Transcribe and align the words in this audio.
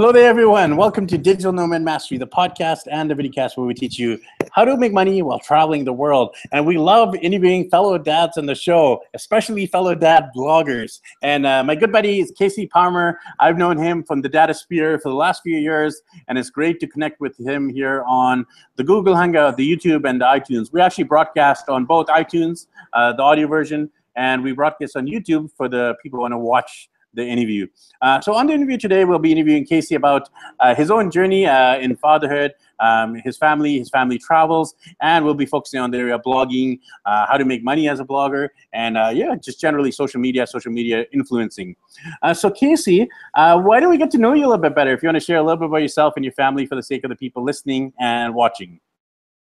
Hello 0.00 0.12
there, 0.12 0.30
everyone. 0.30 0.78
Welcome 0.78 1.06
to 1.08 1.18
Digital 1.18 1.52
Nomad 1.52 1.82
Mastery, 1.82 2.16
the 2.16 2.26
podcast 2.26 2.88
and 2.90 3.10
the 3.10 3.14
videocast 3.14 3.58
where 3.58 3.66
we 3.66 3.74
teach 3.74 3.98
you 3.98 4.18
how 4.50 4.64
to 4.64 4.74
make 4.78 4.94
money 4.94 5.20
while 5.20 5.38
traveling 5.38 5.84
the 5.84 5.92
world. 5.92 6.34
And 6.52 6.64
we 6.64 6.78
love 6.78 7.14
interviewing 7.16 7.68
fellow 7.68 7.98
dads 7.98 8.38
on 8.38 8.46
the 8.46 8.54
show, 8.54 9.02
especially 9.12 9.66
fellow 9.66 9.94
dad 9.94 10.30
bloggers. 10.34 11.00
And 11.20 11.44
uh, 11.44 11.64
my 11.64 11.74
good 11.74 11.92
buddy 11.92 12.18
is 12.20 12.30
Casey 12.30 12.66
Palmer. 12.66 13.18
I've 13.40 13.58
known 13.58 13.76
him 13.76 14.02
from 14.02 14.22
the 14.22 14.30
Data 14.30 14.54
Sphere 14.54 14.98
for 15.00 15.10
the 15.10 15.16
last 15.16 15.42
few 15.42 15.58
years, 15.58 16.00
and 16.28 16.38
it's 16.38 16.48
great 16.48 16.80
to 16.80 16.86
connect 16.86 17.20
with 17.20 17.38
him 17.38 17.68
here 17.68 18.02
on 18.08 18.46
the 18.76 18.84
Google 18.84 19.14
Hangout, 19.14 19.58
the 19.58 19.70
YouTube, 19.70 20.08
and 20.08 20.18
the 20.18 20.24
iTunes. 20.24 20.72
We 20.72 20.80
actually 20.80 21.04
broadcast 21.04 21.68
on 21.68 21.84
both 21.84 22.06
iTunes, 22.06 22.68
uh, 22.94 23.12
the 23.12 23.22
audio 23.22 23.46
version, 23.46 23.90
and 24.16 24.42
we 24.42 24.52
broadcast 24.52 24.96
on 24.96 25.04
YouTube 25.06 25.50
for 25.58 25.68
the 25.68 25.94
people 26.02 26.16
who 26.16 26.22
want 26.22 26.32
to 26.32 26.38
watch 26.38 26.88
the 27.14 27.24
interview. 27.24 27.66
Uh, 28.02 28.20
so 28.20 28.34
on 28.34 28.46
the 28.46 28.52
interview 28.52 28.78
today, 28.78 29.04
we'll 29.04 29.18
be 29.18 29.32
interviewing 29.32 29.64
Casey 29.64 29.94
about 29.94 30.28
uh, 30.60 30.74
his 30.74 30.90
own 30.90 31.10
journey 31.10 31.46
uh, 31.46 31.78
in 31.78 31.96
fatherhood, 31.96 32.52
um, 32.78 33.14
his 33.24 33.36
family, 33.36 33.78
his 33.78 33.90
family 33.90 34.18
travels, 34.18 34.74
and 35.00 35.24
we'll 35.24 35.34
be 35.34 35.46
focusing 35.46 35.80
on 35.80 35.90
the 35.90 35.98
area 35.98 36.14
of 36.14 36.22
blogging, 36.22 36.78
uh, 37.04 37.26
how 37.26 37.36
to 37.36 37.44
make 37.44 37.62
money 37.62 37.88
as 37.88 38.00
a 38.00 38.04
blogger, 38.04 38.48
and 38.72 38.96
uh, 38.96 39.10
yeah, 39.12 39.34
just 39.36 39.60
generally 39.60 39.90
social 39.90 40.20
media, 40.20 40.46
social 40.46 40.72
media 40.72 41.04
influencing. 41.12 41.76
Uh, 42.22 42.32
so 42.32 42.50
Casey, 42.50 43.08
why 43.34 43.80
don't 43.80 43.90
we 43.90 43.98
get 43.98 44.10
to 44.12 44.18
know 44.18 44.32
you 44.32 44.46
a 44.46 44.48
little 44.48 44.62
bit 44.62 44.74
better? 44.74 44.92
If 44.92 45.02
you 45.02 45.08
want 45.08 45.16
to 45.16 45.24
share 45.24 45.38
a 45.38 45.42
little 45.42 45.58
bit 45.58 45.66
about 45.66 45.82
yourself 45.82 46.14
and 46.16 46.24
your 46.24 46.34
family 46.34 46.66
for 46.66 46.74
the 46.74 46.82
sake 46.82 47.04
of 47.04 47.10
the 47.10 47.16
people 47.16 47.44
listening 47.44 47.92
and 47.98 48.34
watching. 48.34 48.80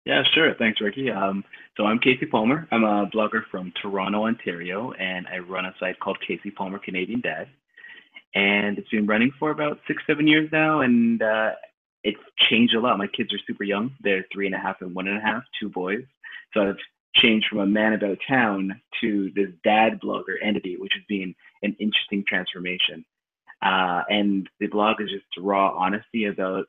Yeah, 0.05 0.23
sure. 0.33 0.55
Thanks, 0.55 0.81
Ricky. 0.81 1.11
Um, 1.11 1.43
so 1.77 1.85
I'm 1.85 1.99
Casey 1.99 2.25
Palmer. 2.25 2.67
I'm 2.71 2.83
a 2.83 3.07
blogger 3.07 3.43
from 3.49 3.71
Toronto, 3.81 4.25
Ontario, 4.25 4.91
and 4.93 5.25
I 5.27 5.39
run 5.39 5.65
a 5.65 5.73
site 5.79 5.99
called 5.99 6.17
Casey 6.25 6.51
Palmer 6.51 6.79
Canadian 6.79 7.21
Dad. 7.21 7.47
And 8.35 8.77
it's 8.77 8.89
been 8.89 9.07
running 9.07 9.31
for 9.39 9.51
about 9.51 9.79
six, 9.87 10.03
seven 10.05 10.27
years 10.27 10.49
now, 10.51 10.81
and 10.81 11.21
uh, 11.21 11.51
it's 12.03 12.19
changed 12.49 12.75
a 12.75 12.79
lot. 12.79 12.97
My 12.97 13.07
kids 13.07 13.33
are 13.33 13.39
super 13.47 13.63
young. 13.63 13.91
They're 14.01 14.25
three 14.33 14.45
and 14.45 14.55
a 14.55 14.59
half 14.59 14.81
and 14.81 14.93
one 14.93 15.07
and 15.07 15.17
a 15.17 15.21
half, 15.21 15.43
two 15.59 15.69
boys. 15.69 16.03
So 16.53 16.61
I've 16.61 16.77
changed 17.15 17.47
from 17.49 17.59
a 17.59 17.65
man 17.65 17.93
about 17.93 18.17
town 18.27 18.81
to 19.01 19.31
this 19.35 19.49
dad 19.63 19.99
blogger 20.03 20.35
entity, 20.43 20.75
which 20.77 20.93
has 20.93 21.03
been 21.07 21.33
an 21.63 21.75
interesting 21.79 22.23
transformation. 22.27 23.05
Uh, 23.61 24.01
and 24.09 24.49
the 24.59 24.67
blog 24.67 25.01
is 25.01 25.09
just 25.09 25.25
raw 25.37 25.73
honesty 25.77 26.25
about 26.25 26.65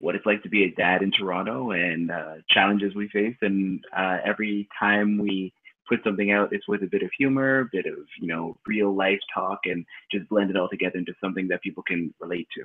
what 0.00 0.14
it's 0.14 0.26
like 0.26 0.42
to 0.42 0.48
be 0.48 0.64
a 0.64 0.70
dad 0.72 1.02
in 1.02 1.10
Toronto 1.10 1.70
and 1.70 2.10
uh, 2.10 2.34
challenges 2.50 2.94
we 2.94 3.08
face. 3.08 3.36
And 3.42 3.84
uh, 3.96 4.18
every 4.24 4.68
time 4.78 5.18
we 5.18 5.52
put 5.88 6.00
something 6.04 6.30
out, 6.32 6.52
it's 6.52 6.68
with 6.68 6.82
a 6.82 6.86
bit 6.86 7.02
of 7.02 7.10
humor, 7.16 7.60
a 7.60 7.68
bit 7.72 7.86
of 7.86 7.98
you 8.20 8.28
know 8.28 8.56
real 8.66 8.94
life 8.94 9.20
talk, 9.32 9.60
and 9.64 9.84
just 10.10 10.28
blend 10.28 10.50
it 10.50 10.56
all 10.56 10.68
together 10.68 10.98
into 10.98 11.14
something 11.20 11.48
that 11.48 11.62
people 11.62 11.82
can 11.82 12.12
relate 12.20 12.48
to. 12.56 12.64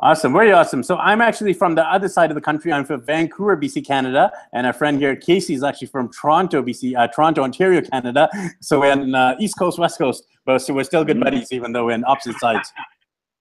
Awesome, 0.00 0.32
very 0.32 0.50
awesome. 0.50 0.82
So 0.82 0.96
I'm 0.96 1.20
actually 1.20 1.52
from 1.52 1.76
the 1.76 1.84
other 1.84 2.08
side 2.08 2.30
of 2.30 2.34
the 2.34 2.40
country. 2.40 2.72
I'm 2.72 2.84
from 2.84 3.02
Vancouver, 3.02 3.56
BC, 3.56 3.86
Canada, 3.86 4.32
and 4.52 4.66
our 4.66 4.72
friend 4.72 4.98
here, 4.98 5.14
Casey, 5.14 5.54
is 5.54 5.62
actually 5.62 5.86
from 5.86 6.10
Toronto, 6.10 6.62
BC, 6.62 6.96
uh, 6.96 7.06
Toronto, 7.06 7.42
Ontario, 7.42 7.80
Canada. 7.80 8.28
So 8.60 8.80
we're 8.80 8.92
in 8.92 9.14
uh, 9.14 9.36
East 9.38 9.56
Coast, 9.56 9.78
West 9.78 9.98
Coast, 9.98 10.26
but 10.44 10.58
so 10.58 10.74
we're 10.74 10.82
still 10.82 11.04
good 11.04 11.16
mm-hmm. 11.16 11.24
buddies, 11.24 11.52
even 11.52 11.72
though 11.72 11.86
we're 11.86 11.92
in 11.92 12.04
opposite 12.06 12.36
sides. 12.40 12.72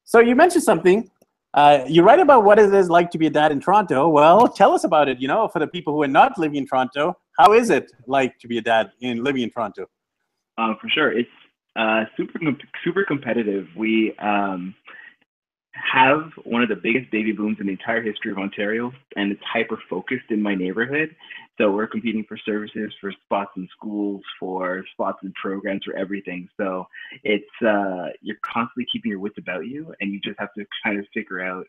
So 0.06 0.20
you 0.20 0.36
mentioned 0.36 0.64
something 0.64 1.10
uh, 1.54 1.84
you 1.88 2.02
write 2.02 2.20
about 2.20 2.44
what 2.44 2.58
it 2.58 2.74
is 2.74 2.90
like 2.90 3.12
to 3.12 3.18
be 3.18 3.28
a 3.28 3.30
dad 3.30 3.52
in 3.52 3.60
Toronto. 3.60 4.10
Well, 4.10 4.48
tell 4.48 4.74
us 4.74 4.84
about 4.84 5.08
it. 5.08 5.20
You 5.20 5.28
know, 5.28 5.48
for 5.48 5.60
the 5.60 5.68
people 5.68 5.94
who 5.94 6.02
are 6.02 6.08
not 6.08 6.38
living 6.38 6.58
in 6.58 6.68
Toronto, 6.68 7.18
how 7.38 7.54
is 7.54 7.70
it 7.70 7.92
like 8.08 8.40
to 8.40 8.48
be 8.48 8.58
a 8.58 8.62
dad 8.62 8.92
in 9.02 9.24
living 9.24 9.44
in 9.44 9.52
Toronto? 9.52 9.88
Uh, 10.58 10.74
for 10.82 10.90
sure, 10.90 11.12
it's 11.12 11.30
uh, 11.76 12.06
super 12.18 12.40
super 12.84 13.04
competitive. 13.06 13.68
We 13.76 14.16
um, 14.18 14.76
have 15.74 16.32
one 16.44 16.62
of 16.64 16.70
the 16.70 16.76
biggest 16.76 17.12
baby 17.12 17.32
booms 17.32 17.58
in 17.60 17.68
the 17.68 17.74
entire 17.74 18.02
history 18.02 18.32
of 18.32 18.38
Ontario, 18.38 18.92
and 19.16 19.32
it's 19.32 19.42
hyper 19.44 19.78
focused 19.90 20.30
in 20.30 20.42
my 20.42 20.56
neighborhood. 20.56 21.16
So 21.58 21.72
we're 21.72 21.88
competing 21.88 22.26
for 22.28 22.38
services, 22.38 22.92
for 23.00 23.12
spots 23.26 23.52
in 23.58 23.68
schools, 23.76 24.22
for 24.40 24.84
spots 24.94 25.20
in 25.24 25.32
programs, 25.34 25.84
for 25.84 25.96
everything. 25.96 26.48
So 26.58 26.88
it's 27.24 27.46
uh, 27.66 28.08
you're 28.22 28.38
constantly 28.44 28.88
keeping 28.92 29.12
your 29.12 29.20
wits 29.20 29.38
about 29.38 29.68
you, 29.68 29.94
and 30.02 30.12
you 30.12 30.20
just 30.20 30.40
have 30.40 30.54
to 30.58 30.66
kind 30.84 31.00
of 31.00 31.06
figure 31.14 31.42
out 31.42 31.68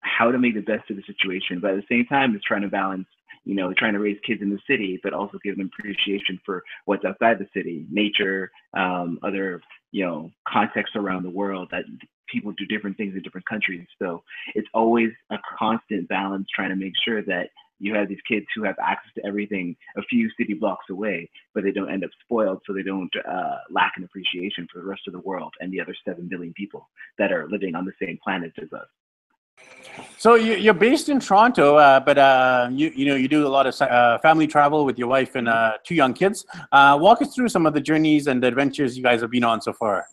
how 0.00 0.30
to 0.30 0.38
make 0.38 0.54
the 0.54 0.60
best 0.60 0.90
of 0.90 0.96
the 0.96 1.02
situation. 1.06 1.60
But 1.60 1.72
at 1.72 1.76
the 1.76 1.96
same 1.96 2.06
time, 2.06 2.34
it's 2.34 2.44
trying 2.44 2.62
to 2.62 2.68
balance 2.68 3.06
you 3.44 3.54
know, 3.54 3.72
trying 3.74 3.92
to 3.92 3.98
raise 3.98 4.18
kids 4.26 4.40
in 4.42 4.50
the 4.50 4.58
city, 4.66 4.98
but 5.02 5.12
also 5.12 5.38
give 5.44 5.56
them 5.56 5.70
appreciation 5.78 6.40
for 6.44 6.62
what's 6.86 7.04
outside 7.04 7.38
the 7.38 7.48
city, 7.54 7.86
nature, 7.90 8.50
um, 8.74 9.18
other, 9.22 9.60
you 9.92 10.04
know, 10.04 10.30
contexts 10.48 10.96
around 10.96 11.22
the 11.22 11.30
world 11.30 11.68
that 11.70 11.84
people 12.28 12.52
do 12.52 12.64
different 12.66 12.96
things 12.96 13.14
in 13.14 13.22
different 13.22 13.46
countries. 13.46 13.86
So 14.00 14.22
it's 14.54 14.68
always 14.72 15.10
a 15.30 15.36
constant 15.58 16.08
balance 16.08 16.48
trying 16.54 16.70
to 16.70 16.76
make 16.76 16.94
sure 17.04 17.22
that 17.22 17.50
you 17.78 17.94
have 17.94 18.08
these 18.08 18.20
kids 18.28 18.46
who 18.54 18.62
have 18.64 18.76
access 18.80 19.12
to 19.16 19.26
everything 19.26 19.76
a 19.96 20.02
few 20.02 20.30
city 20.38 20.54
blocks 20.54 20.86
away, 20.90 21.28
but 21.54 21.64
they 21.64 21.72
don't 21.72 21.90
end 21.90 22.04
up 22.04 22.10
spoiled, 22.22 22.60
so 22.66 22.72
they 22.72 22.82
don't 22.82 23.12
uh, 23.28 23.56
lack 23.70 23.92
an 23.96 24.04
appreciation 24.04 24.66
for 24.72 24.80
the 24.80 24.86
rest 24.86 25.02
of 25.06 25.12
the 25.12 25.20
world 25.20 25.52
and 25.60 25.72
the 25.72 25.80
other 25.80 25.94
7 26.06 26.28
billion 26.28 26.52
people 26.54 26.88
that 27.18 27.32
are 27.32 27.48
living 27.48 27.74
on 27.74 27.84
the 27.84 27.92
same 28.00 28.18
planet 28.22 28.52
as 28.60 28.72
us. 28.72 28.86
So 30.18 30.34
you, 30.34 30.70
are 30.70 30.74
based 30.74 31.08
in 31.08 31.20
Toronto, 31.20 31.76
uh, 31.76 32.00
but 32.00 32.18
uh, 32.18 32.68
you 32.72 32.90
you 32.96 33.06
know 33.06 33.14
you 33.14 33.28
do 33.28 33.46
a 33.46 33.48
lot 33.48 33.66
of 33.66 33.80
uh, 33.80 34.18
family 34.18 34.48
travel 34.48 34.84
with 34.84 34.98
your 34.98 35.06
wife 35.06 35.36
and 35.36 35.48
uh, 35.48 35.74
two 35.84 35.94
young 35.94 36.12
kids. 36.12 36.44
Uh, 36.72 36.98
walk 37.00 37.22
us 37.22 37.34
through 37.34 37.48
some 37.48 37.64
of 37.64 37.74
the 37.74 37.80
journeys 37.80 38.26
and 38.26 38.42
the 38.42 38.48
adventures 38.48 38.96
you 38.96 39.02
guys 39.02 39.20
have 39.20 39.30
been 39.30 39.44
on 39.44 39.60
so 39.60 39.72
far. 39.72 40.06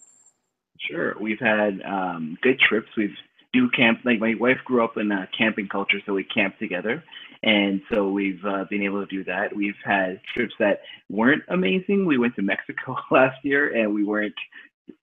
Sure. 0.80 1.16
We've 1.20 1.40
had 1.40 1.82
um, 1.84 2.38
good 2.42 2.60
trips. 2.60 2.90
We've 2.96 3.16
do 3.54 3.70
camp. 3.70 4.00
Like 4.04 4.20
my 4.20 4.36
wife 4.40 4.58
grew 4.66 4.84
up 4.84 4.98
in 4.98 5.12
a 5.12 5.28
camping 5.38 5.68
culture, 5.68 6.00
so 6.06 6.14
we 6.14 6.24
camp 6.24 6.58
together, 6.60 7.04
and 7.44 7.82
so 7.92 8.10
we've 8.10 8.44
uh, 8.46 8.66
been 8.70 8.84
able 8.84 9.06
to 9.06 9.08
do 9.08 9.24
that. 9.24 9.56
We've 9.56 9.74
had 9.84 10.22
trips 10.34 10.54
that 10.60 10.82
weren't 11.10 11.44
amazing. 11.48 12.06
We 12.06 12.18
went 12.18 12.36
to 12.36 12.42
Mexico 12.42 12.96
last 13.12 13.38
year, 13.44 13.76
and 13.76 13.94
we 13.94 14.04
weren't 14.04 14.36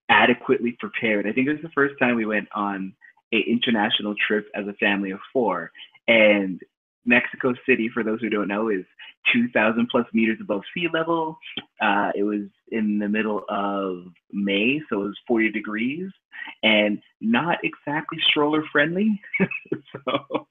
adequately 0.08 0.76
prepared. 0.78 1.26
I 1.26 1.32
think 1.32 1.48
it 1.48 1.52
was 1.52 1.62
the 1.62 1.70
first 1.70 1.94
time 1.98 2.16
we 2.16 2.26
went 2.26 2.48
on 2.54 2.94
an 3.32 3.42
international 3.46 4.14
trip 4.26 4.48
as 4.54 4.66
a 4.66 4.72
family 4.74 5.10
of 5.10 5.18
four, 5.32 5.72
and 6.06 6.60
Mexico 7.08 7.54
City, 7.66 7.90
for 7.92 8.04
those 8.04 8.20
who 8.20 8.28
don't 8.28 8.48
know, 8.48 8.68
is 8.68 8.84
2,000 9.32 9.88
plus 9.90 10.06
meters 10.12 10.38
above 10.40 10.62
sea 10.74 10.86
level. 10.92 11.38
Uh, 11.80 12.10
it 12.14 12.22
was 12.22 12.42
in 12.70 12.98
the 12.98 13.08
middle 13.08 13.44
of 13.48 14.04
May, 14.32 14.80
so 14.88 15.02
it 15.02 15.06
was 15.06 15.18
40 15.26 15.50
degrees 15.50 16.10
and 16.62 17.00
not 17.20 17.58
exactly 17.64 18.18
stroller 18.30 18.62
friendly. 18.70 19.20
so 19.92 20.46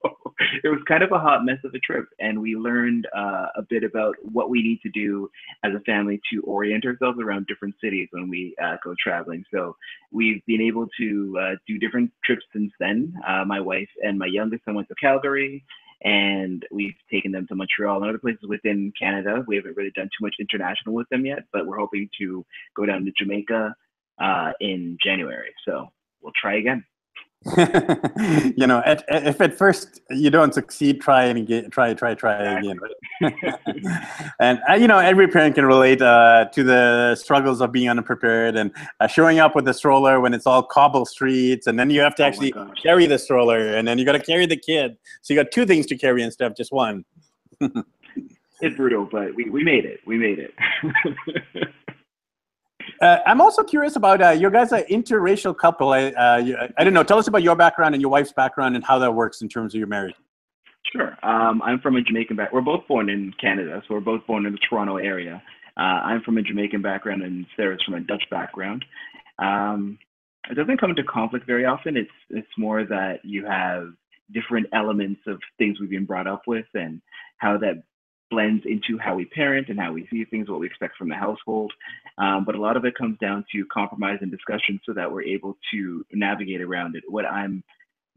it 0.63 0.69
was 0.69 0.79
kind 0.87 1.03
of 1.03 1.11
a 1.11 1.19
hot 1.19 1.45
mess 1.45 1.57
of 1.63 1.73
a 1.73 1.79
trip. 1.79 2.05
And 2.19 2.41
we 2.41 2.55
learned 2.55 3.07
uh, 3.15 3.47
a 3.55 3.61
bit 3.69 3.83
about 3.83 4.15
what 4.21 4.49
we 4.49 4.61
need 4.61 4.81
to 4.81 4.89
do 4.89 5.29
as 5.63 5.73
a 5.73 5.79
family 5.81 6.19
to 6.31 6.41
orient 6.41 6.85
ourselves 6.85 7.19
around 7.21 7.47
different 7.47 7.75
cities 7.81 8.07
when 8.11 8.29
we 8.29 8.55
uh, 8.63 8.77
go 8.83 8.93
traveling. 9.01 9.43
So 9.53 9.75
we've 10.11 10.45
been 10.45 10.61
able 10.61 10.87
to 10.99 11.39
uh, 11.39 11.55
do 11.67 11.77
different 11.77 12.11
trips 12.25 12.43
since 12.53 12.71
then. 12.79 13.13
Uh, 13.27 13.45
my 13.45 13.59
wife 13.59 13.89
and 14.03 14.17
my 14.17 14.27
youngest 14.27 14.65
son 14.65 14.75
went 14.75 14.87
to 14.89 14.95
Calgary 14.95 15.63
and 16.01 16.65
we've 16.71 16.95
taken 17.11 17.31
them 17.31 17.47
to 17.47 17.55
Montreal 17.55 17.97
and 17.97 18.09
other 18.09 18.19
places 18.19 18.43
within 18.47 18.93
Canada. 18.99 19.43
We 19.47 19.55
haven't 19.55 19.77
really 19.77 19.91
done 19.95 20.05
too 20.05 20.23
much 20.25 20.35
international 20.39 20.95
with 20.95 21.09
them 21.09 21.25
yet, 21.25 21.45
but 21.51 21.65
we're 21.65 21.77
hoping 21.77 22.09
to 22.19 22.45
go 22.75 22.85
down 22.85 23.05
to 23.05 23.11
Jamaica 23.17 23.75
uh, 24.19 24.51
in 24.59 24.97
January. 25.03 25.53
So 25.65 25.87
we'll 26.21 26.33
try 26.39 26.57
again. 26.57 26.85
you 28.57 28.67
know, 28.67 28.81
at, 28.85 29.03
if 29.09 29.39
at 29.39 29.57
first 29.57 30.01
you 30.09 30.29
don't 30.29 30.53
succeed, 30.53 30.99
try 31.01 31.25
and 31.25 31.39
again, 31.39 31.69
try, 31.69 31.93
try, 31.93 32.13
try 32.13 32.35
again. 32.35 32.79
and 34.39 34.59
uh, 34.69 34.73
you 34.73 34.87
know, 34.87 34.99
every 34.99 35.27
parent 35.27 35.55
can 35.55 35.65
relate 35.65 36.01
uh, 36.01 36.45
to 36.53 36.63
the 36.63 37.15
struggles 37.15 37.61
of 37.61 37.71
being 37.71 37.89
unprepared 37.89 38.55
and 38.55 38.71
uh, 38.99 39.07
showing 39.07 39.39
up 39.39 39.55
with 39.55 39.65
the 39.65 39.73
stroller 39.73 40.19
when 40.19 40.33
it's 40.33 40.45
all 40.45 40.63
cobble 40.63 41.05
streets, 41.05 41.67
and 41.67 41.79
then 41.79 41.89
you 41.89 42.01
have 42.01 42.15
to 42.15 42.23
oh 42.23 42.27
actually 42.27 42.53
oh 42.53 42.69
carry 42.81 43.05
the 43.05 43.17
stroller, 43.19 43.75
and 43.75 43.87
then 43.87 43.97
you 43.97 44.05
got 44.05 44.13
to 44.13 44.19
carry 44.19 44.45
the 44.45 44.57
kid. 44.57 44.97
So 45.21 45.33
you 45.33 45.41
got 45.41 45.51
two 45.51 45.65
things 45.65 45.85
to 45.87 45.97
carry 45.97 46.23
instead 46.23 46.51
of 46.51 46.57
just 46.57 46.71
one. 46.71 47.05
it's 47.61 48.75
brutal, 48.75 49.07
but 49.09 49.33
we, 49.35 49.49
we 49.49 49.63
made 49.63 49.85
it. 49.85 50.01
We 50.05 50.17
made 50.17 50.39
it. 50.39 50.53
Uh, 53.01 53.19
I'm 53.25 53.41
also 53.41 53.63
curious 53.63 53.95
about 53.95 54.21
uh, 54.21 54.29
you 54.29 54.49
guys 54.49 54.71
are 54.73 54.83
interracial 54.83 55.55
couple. 55.55 55.93
I, 55.93 56.11
uh, 56.11 56.37
you, 56.37 56.57
I 56.77 56.83
don't 56.83 56.93
know. 56.93 57.03
Tell 57.03 57.19
us 57.19 57.27
about 57.27 57.43
your 57.43 57.55
background 57.55 57.93
and 57.93 58.01
your 58.01 58.09
wife's 58.09 58.33
background 58.33 58.75
and 58.75 58.83
how 58.83 58.97
that 58.99 59.13
works 59.13 59.41
in 59.41 59.49
terms 59.49 59.73
of 59.73 59.77
your 59.79 59.87
marriage. 59.87 60.15
Sure. 60.91 61.17
Um, 61.21 61.61
I'm 61.61 61.79
from 61.79 61.95
a 61.95 62.01
Jamaican. 62.01 62.39
We're 62.51 62.61
both 62.61 62.87
born 62.87 63.09
in 63.09 63.33
Canada, 63.39 63.83
so 63.87 63.93
we're 63.93 63.99
both 63.99 64.25
born 64.25 64.45
in 64.45 64.53
the 64.53 64.59
Toronto 64.69 64.97
area. 64.97 65.41
Uh, 65.75 65.81
I'm 65.81 66.21
from 66.21 66.37
a 66.37 66.41
Jamaican 66.41 66.81
background, 66.81 67.21
and 67.21 67.45
Sarah's 67.55 67.81
from 67.83 67.95
a 67.95 67.99
Dutch 67.99 68.23
background. 68.31 68.83
Um, 69.37 69.99
it 70.49 70.55
doesn't 70.55 70.79
come 70.79 70.91
into 70.91 71.03
conflict 71.03 71.45
very 71.45 71.65
often. 71.65 71.97
It's 71.97 72.09
it's 72.29 72.47
more 72.57 72.85
that 72.85 73.19
you 73.23 73.45
have 73.45 73.89
different 74.33 74.67
elements 74.73 75.21
of 75.27 75.39
things 75.57 75.79
we've 75.79 75.89
been 75.89 76.05
brought 76.05 76.25
up 76.25 76.43
with, 76.47 76.65
and 76.73 77.01
how 77.37 77.57
that 77.57 77.83
blends 78.29 78.65
into 78.65 78.97
how 78.97 79.15
we 79.15 79.25
parent 79.25 79.69
and 79.69 79.79
how 79.79 79.93
we 79.93 80.07
see 80.11 80.25
things, 80.25 80.49
what 80.49 80.59
we 80.59 80.67
expect 80.67 80.97
from 80.97 81.09
the 81.09 81.15
household. 81.15 81.71
Um, 82.17 82.43
but 82.45 82.55
a 82.55 82.61
lot 82.61 82.77
of 82.77 82.85
it 82.85 82.97
comes 82.97 83.17
down 83.19 83.45
to 83.53 83.65
compromise 83.71 84.19
and 84.21 84.31
discussion 84.31 84.79
so 84.85 84.93
that 84.93 85.11
we're 85.11 85.23
able 85.23 85.57
to 85.71 86.05
navigate 86.11 86.61
around 86.61 86.95
it. 86.95 87.03
What 87.07 87.25
I'm 87.25 87.63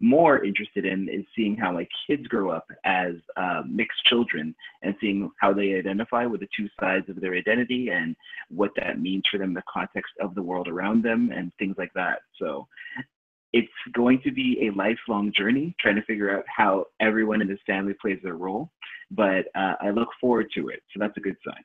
more 0.00 0.42
interested 0.42 0.86
in 0.86 1.08
is 1.08 1.24
seeing 1.36 1.56
how 1.56 1.72
my 1.72 1.86
kids 2.06 2.26
grow 2.26 2.50
up 2.50 2.66
as 2.84 3.12
uh, 3.36 3.62
mixed 3.68 4.02
children 4.06 4.54
and 4.82 4.94
seeing 5.00 5.30
how 5.38 5.52
they 5.52 5.74
identify 5.74 6.24
with 6.24 6.40
the 6.40 6.48
two 6.56 6.68
sides 6.80 7.08
of 7.10 7.20
their 7.20 7.34
identity 7.34 7.90
and 7.90 8.16
what 8.48 8.70
that 8.76 8.98
means 8.98 9.22
for 9.30 9.38
them, 9.38 9.52
the 9.52 9.62
context 9.72 10.12
of 10.20 10.34
the 10.34 10.42
world 10.42 10.68
around 10.68 11.04
them, 11.04 11.30
and 11.34 11.52
things 11.58 11.76
like 11.76 11.92
that. 11.94 12.20
So 12.38 12.66
it's 13.52 13.68
going 13.94 14.20
to 14.22 14.32
be 14.32 14.68
a 14.68 14.76
lifelong 14.76 15.32
journey 15.36 15.74
trying 15.80 15.96
to 15.96 16.02
figure 16.02 16.36
out 16.36 16.44
how 16.54 16.86
everyone 17.00 17.40
in 17.42 17.48
this 17.48 17.58
family 17.66 17.94
plays 18.00 18.18
their 18.22 18.36
role. 18.36 18.70
But 19.10 19.46
uh, 19.56 19.74
I 19.80 19.90
look 19.90 20.08
forward 20.20 20.46
to 20.54 20.68
it. 20.68 20.82
So 20.92 21.00
that's 21.00 21.16
a 21.16 21.20
good 21.20 21.36
sign. 21.44 21.62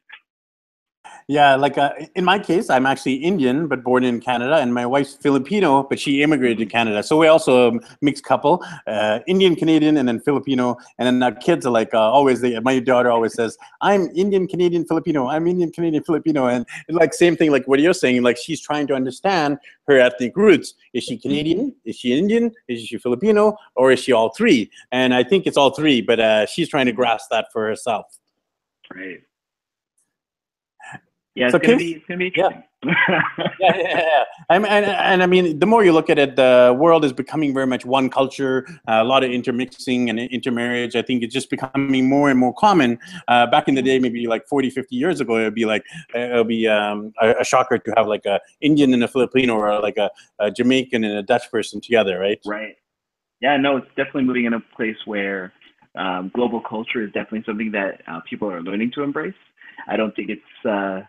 Yeah, 1.27 1.55
like 1.55 1.77
uh, 1.77 1.93
in 2.15 2.23
my 2.23 2.39
case, 2.39 2.69
I'm 2.69 2.85
actually 2.85 3.15
Indian, 3.15 3.67
but 3.67 3.83
born 3.83 4.03
in 4.03 4.19
Canada, 4.19 4.55
and 4.57 4.73
my 4.73 4.85
wife's 4.85 5.15
Filipino, 5.15 5.83
but 5.83 5.99
she 5.99 6.21
immigrated 6.21 6.57
to 6.59 6.65
Canada. 6.65 7.03
So 7.03 7.17
we 7.17 7.27
also 7.27 7.75
a 7.75 7.79
mixed 8.01 8.23
couple, 8.23 8.63
uh, 8.87 9.19
Indian 9.27 9.55
Canadian, 9.55 9.97
and 9.97 10.07
then 10.07 10.19
Filipino. 10.19 10.77
And 10.97 11.07
then 11.07 11.23
our 11.23 11.31
kids 11.31 11.65
are 11.65 11.71
like 11.71 11.93
uh, 11.93 11.99
always. 11.99 12.41
They, 12.41 12.59
my 12.59 12.79
daughter 12.79 13.09
always 13.09 13.33
says, 13.33 13.57
"I'm 13.81 14.09
Indian 14.15 14.47
Canadian 14.47 14.85
Filipino. 14.85 15.27
I'm 15.27 15.47
Indian 15.47 15.71
Canadian 15.71 16.03
Filipino," 16.03 16.47
and 16.47 16.65
like 16.89 17.13
same 17.13 17.35
thing, 17.35 17.51
like 17.51 17.67
what 17.67 17.79
you're 17.79 17.93
saying. 17.93 18.23
Like 18.23 18.37
she's 18.37 18.61
trying 18.61 18.87
to 18.87 18.93
understand 18.93 19.57
her 19.87 19.99
ethnic 19.99 20.35
roots. 20.35 20.73
Is 20.93 21.03
she 21.03 21.17
Canadian? 21.17 21.75
Is 21.85 21.95
she 21.95 22.17
Indian? 22.17 22.51
Is 22.67 22.81
she 22.83 22.97
Filipino? 22.97 23.57
Or 23.75 23.91
is 23.91 23.99
she 23.99 24.11
all 24.11 24.29
three? 24.29 24.71
And 24.91 25.13
I 25.13 25.23
think 25.23 25.45
it's 25.47 25.57
all 25.57 25.71
three, 25.71 26.01
but 26.01 26.19
uh, 26.19 26.45
she's 26.45 26.69
trying 26.69 26.85
to 26.87 26.91
grasp 26.91 27.29
that 27.31 27.47
for 27.51 27.67
herself. 27.67 28.17
Right. 28.93 29.21
Yeah, 31.35 31.47
it's 31.47 31.51
so 31.51 31.59
gonna 31.59 31.75
be 31.75 31.95
it's 31.95 32.05
gonna 32.07 32.17
be 32.17 32.27
interesting. 32.27 32.63
Yeah. 32.85 33.21
yeah, 33.59 33.77
yeah, 33.77 33.97
yeah. 33.97 34.23
And, 34.49 34.65
and, 34.67 34.85
and 34.85 35.23
I 35.23 35.25
mean, 35.25 35.57
the 35.57 35.65
more 35.65 35.83
you 35.83 35.91
look 35.91 36.09
at 36.11 36.19
it, 36.19 36.35
the 36.35 36.75
world 36.77 37.03
is 37.03 37.11
becoming 37.11 37.51
very 37.51 37.65
much 37.65 37.83
one 37.83 38.11
culture. 38.11 38.67
Uh, 38.87 39.01
a 39.01 39.03
lot 39.03 39.23
of 39.23 39.31
intermixing 39.31 40.09
and 40.09 40.19
intermarriage. 40.19 40.95
I 40.95 41.01
think 41.01 41.23
it's 41.23 41.33
just 41.33 41.49
becoming 41.49 42.07
more 42.07 42.29
and 42.29 42.39
more 42.39 42.53
common. 42.53 42.99
Uh, 43.27 43.47
back 43.47 43.67
in 43.67 43.73
the 43.73 43.81
day, 43.81 43.97
maybe 43.97 44.27
like 44.27 44.47
40, 44.47 44.69
50 44.69 44.95
years 44.95 45.19
ago, 45.19 45.37
it 45.37 45.45
would 45.45 45.55
be 45.55 45.65
like 45.65 45.83
it 46.13 46.35
would 46.35 46.47
be 46.47 46.67
um, 46.67 47.11
a, 47.19 47.31
a, 47.39 47.43
shocker 47.43 47.79
to 47.79 47.93
have 47.97 48.07
like 48.07 48.25
a 48.25 48.39
Indian 48.61 48.93
and 48.93 49.03
a 49.03 49.07
Filipino, 49.07 49.55
or 49.55 49.81
like 49.81 49.97
a, 49.97 50.11
a 50.39 50.51
Jamaican 50.51 51.03
and 51.03 51.17
a 51.17 51.23
Dutch 51.23 51.49
person 51.49 51.81
together, 51.81 52.19
right? 52.19 52.39
Right. 52.45 52.75
Yeah. 53.41 53.57
No, 53.57 53.77
it's 53.77 53.87
definitely 53.97 54.25
moving 54.25 54.45
in 54.45 54.53
a 54.53 54.59
place 54.75 54.97
where 55.05 55.53
um, 55.95 56.31
global 56.35 56.61
culture 56.61 57.03
is 57.03 57.11
definitely 57.13 57.43
something 57.47 57.71
that 57.71 58.01
uh, 58.07 58.19
people 58.29 58.49
are 58.49 58.61
learning 58.61 58.91
to 58.93 59.01
embrace. 59.01 59.33
I 59.87 59.97
don't 59.97 60.15
think 60.15 60.29
it's 60.29 60.65
uh, 60.69 61.01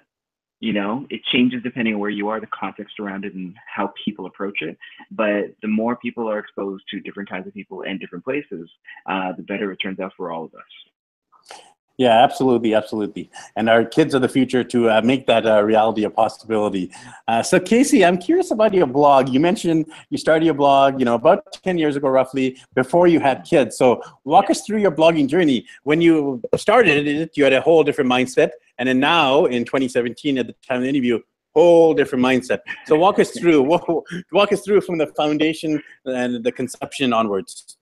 you 0.60 0.72
know 0.72 1.06
it 1.10 1.20
changes 1.32 1.62
depending 1.62 1.94
on 1.94 2.00
where 2.00 2.10
you 2.10 2.28
are 2.28 2.40
the 2.40 2.46
context 2.48 2.98
around 2.98 3.24
it 3.24 3.34
and 3.34 3.54
how 3.66 3.92
people 4.04 4.26
approach 4.26 4.62
it. 4.62 4.78
But 5.10 5.54
the 5.62 5.68
more 5.68 5.96
people 5.96 6.28
are 6.30 6.38
exposed 6.38 6.84
to 6.90 7.00
different 7.00 7.28
kinds 7.28 7.46
of 7.46 7.54
people 7.54 7.82
and 7.82 8.00
different 8.00 8.24
places 8.24 8.70
uh, 9.06 9.32
the 9.32 9.42
better 9.42 9.72
it 9.72 9.76
turns 9.76 10.00
out 10.00 10.12
for 10.16 10.30
all 10.30 10.44
of 10.44 10.54
us. 10.54 11.60
Yeah 11.98 12.22
absolutely 12.22 12.74
absolutely. 12.74 13.30
And 13.56 13.70
our 13.70 13.82
kids 13.82 14.14
are 14.14 14.18
the 14.18 14.28
future 14.28 14.62
to 14.64 14.90
uh, 14.90 15.00
make 15.02 15.26
that 15.28 15.46
uh, 15.46 15.62
reality 15.62 16.04
a 16.04 16.10
possibility. 16.10 16.90
Uh, 17.26 17.42
so 17.42 17.58
casey 17.58 18.04
i'm 18.04 18.18
curious 18.18 18.50
about 18.50 18.72
your 18.72 18.86
blog. 18.86 19.28
You 19.28 19.40
mentioned 19.40 19.86
you 20.10 20.18
started 20.18 20.44
your 20.44 20.54
blog 20.54 20.98
you 20.98 21.04
know 21.04 21.14
about 21.14 21.52
10 21.64 21.78
years 21.78 21.96
ago 21.96 22.08
roughly 22.08 22.58
before 22.74 23.06
you 23.06 23.20
had 23.20 23.44
kids. 23.44 23.76
So 23.76 24.02
walk 24.24 24.50
us 24.50 24.62
through 24.62 24.78
your 24.78 24.92
blogging 24.92 25.28
journey. 25.28 25.66
When 25.84 26.00
you 26.00 26.42
started 26.56 27.06
it 27.06 27.36
you 27.36 27.44
had 27.44 27.52
a 27.52 27.60
whole 27.60 27.82
different 27.82 28.10
mindset 28.10 28.50
and 28.78 28.88
then 28.88 29.00
now 29.00 29.46
in 29.46 29.64
2017, 29.64 30.38
at 30.38 30.46
the 30.46 30.54
time 30.66 30.78
of 30.78 30.82
the 30.82 30.88
interview, 30.88 31.20
whole 31.54 31.94
different 31.94 32.22
mindset. 32.22 32.60
So 32.84 32.96
walk 32.96 33.18
us 33.18 33.30
through, 33.30 33.62
walk 34.32 34.52
us 34.52 34.60
through 34.62 34.82
from 34.82 34.98
the 34.98 35.06
foundation 35.16 35.82
and 36.04 36.44
the 36.44 36.52
conception 36.52 37.12
onwards. 37.12 37.78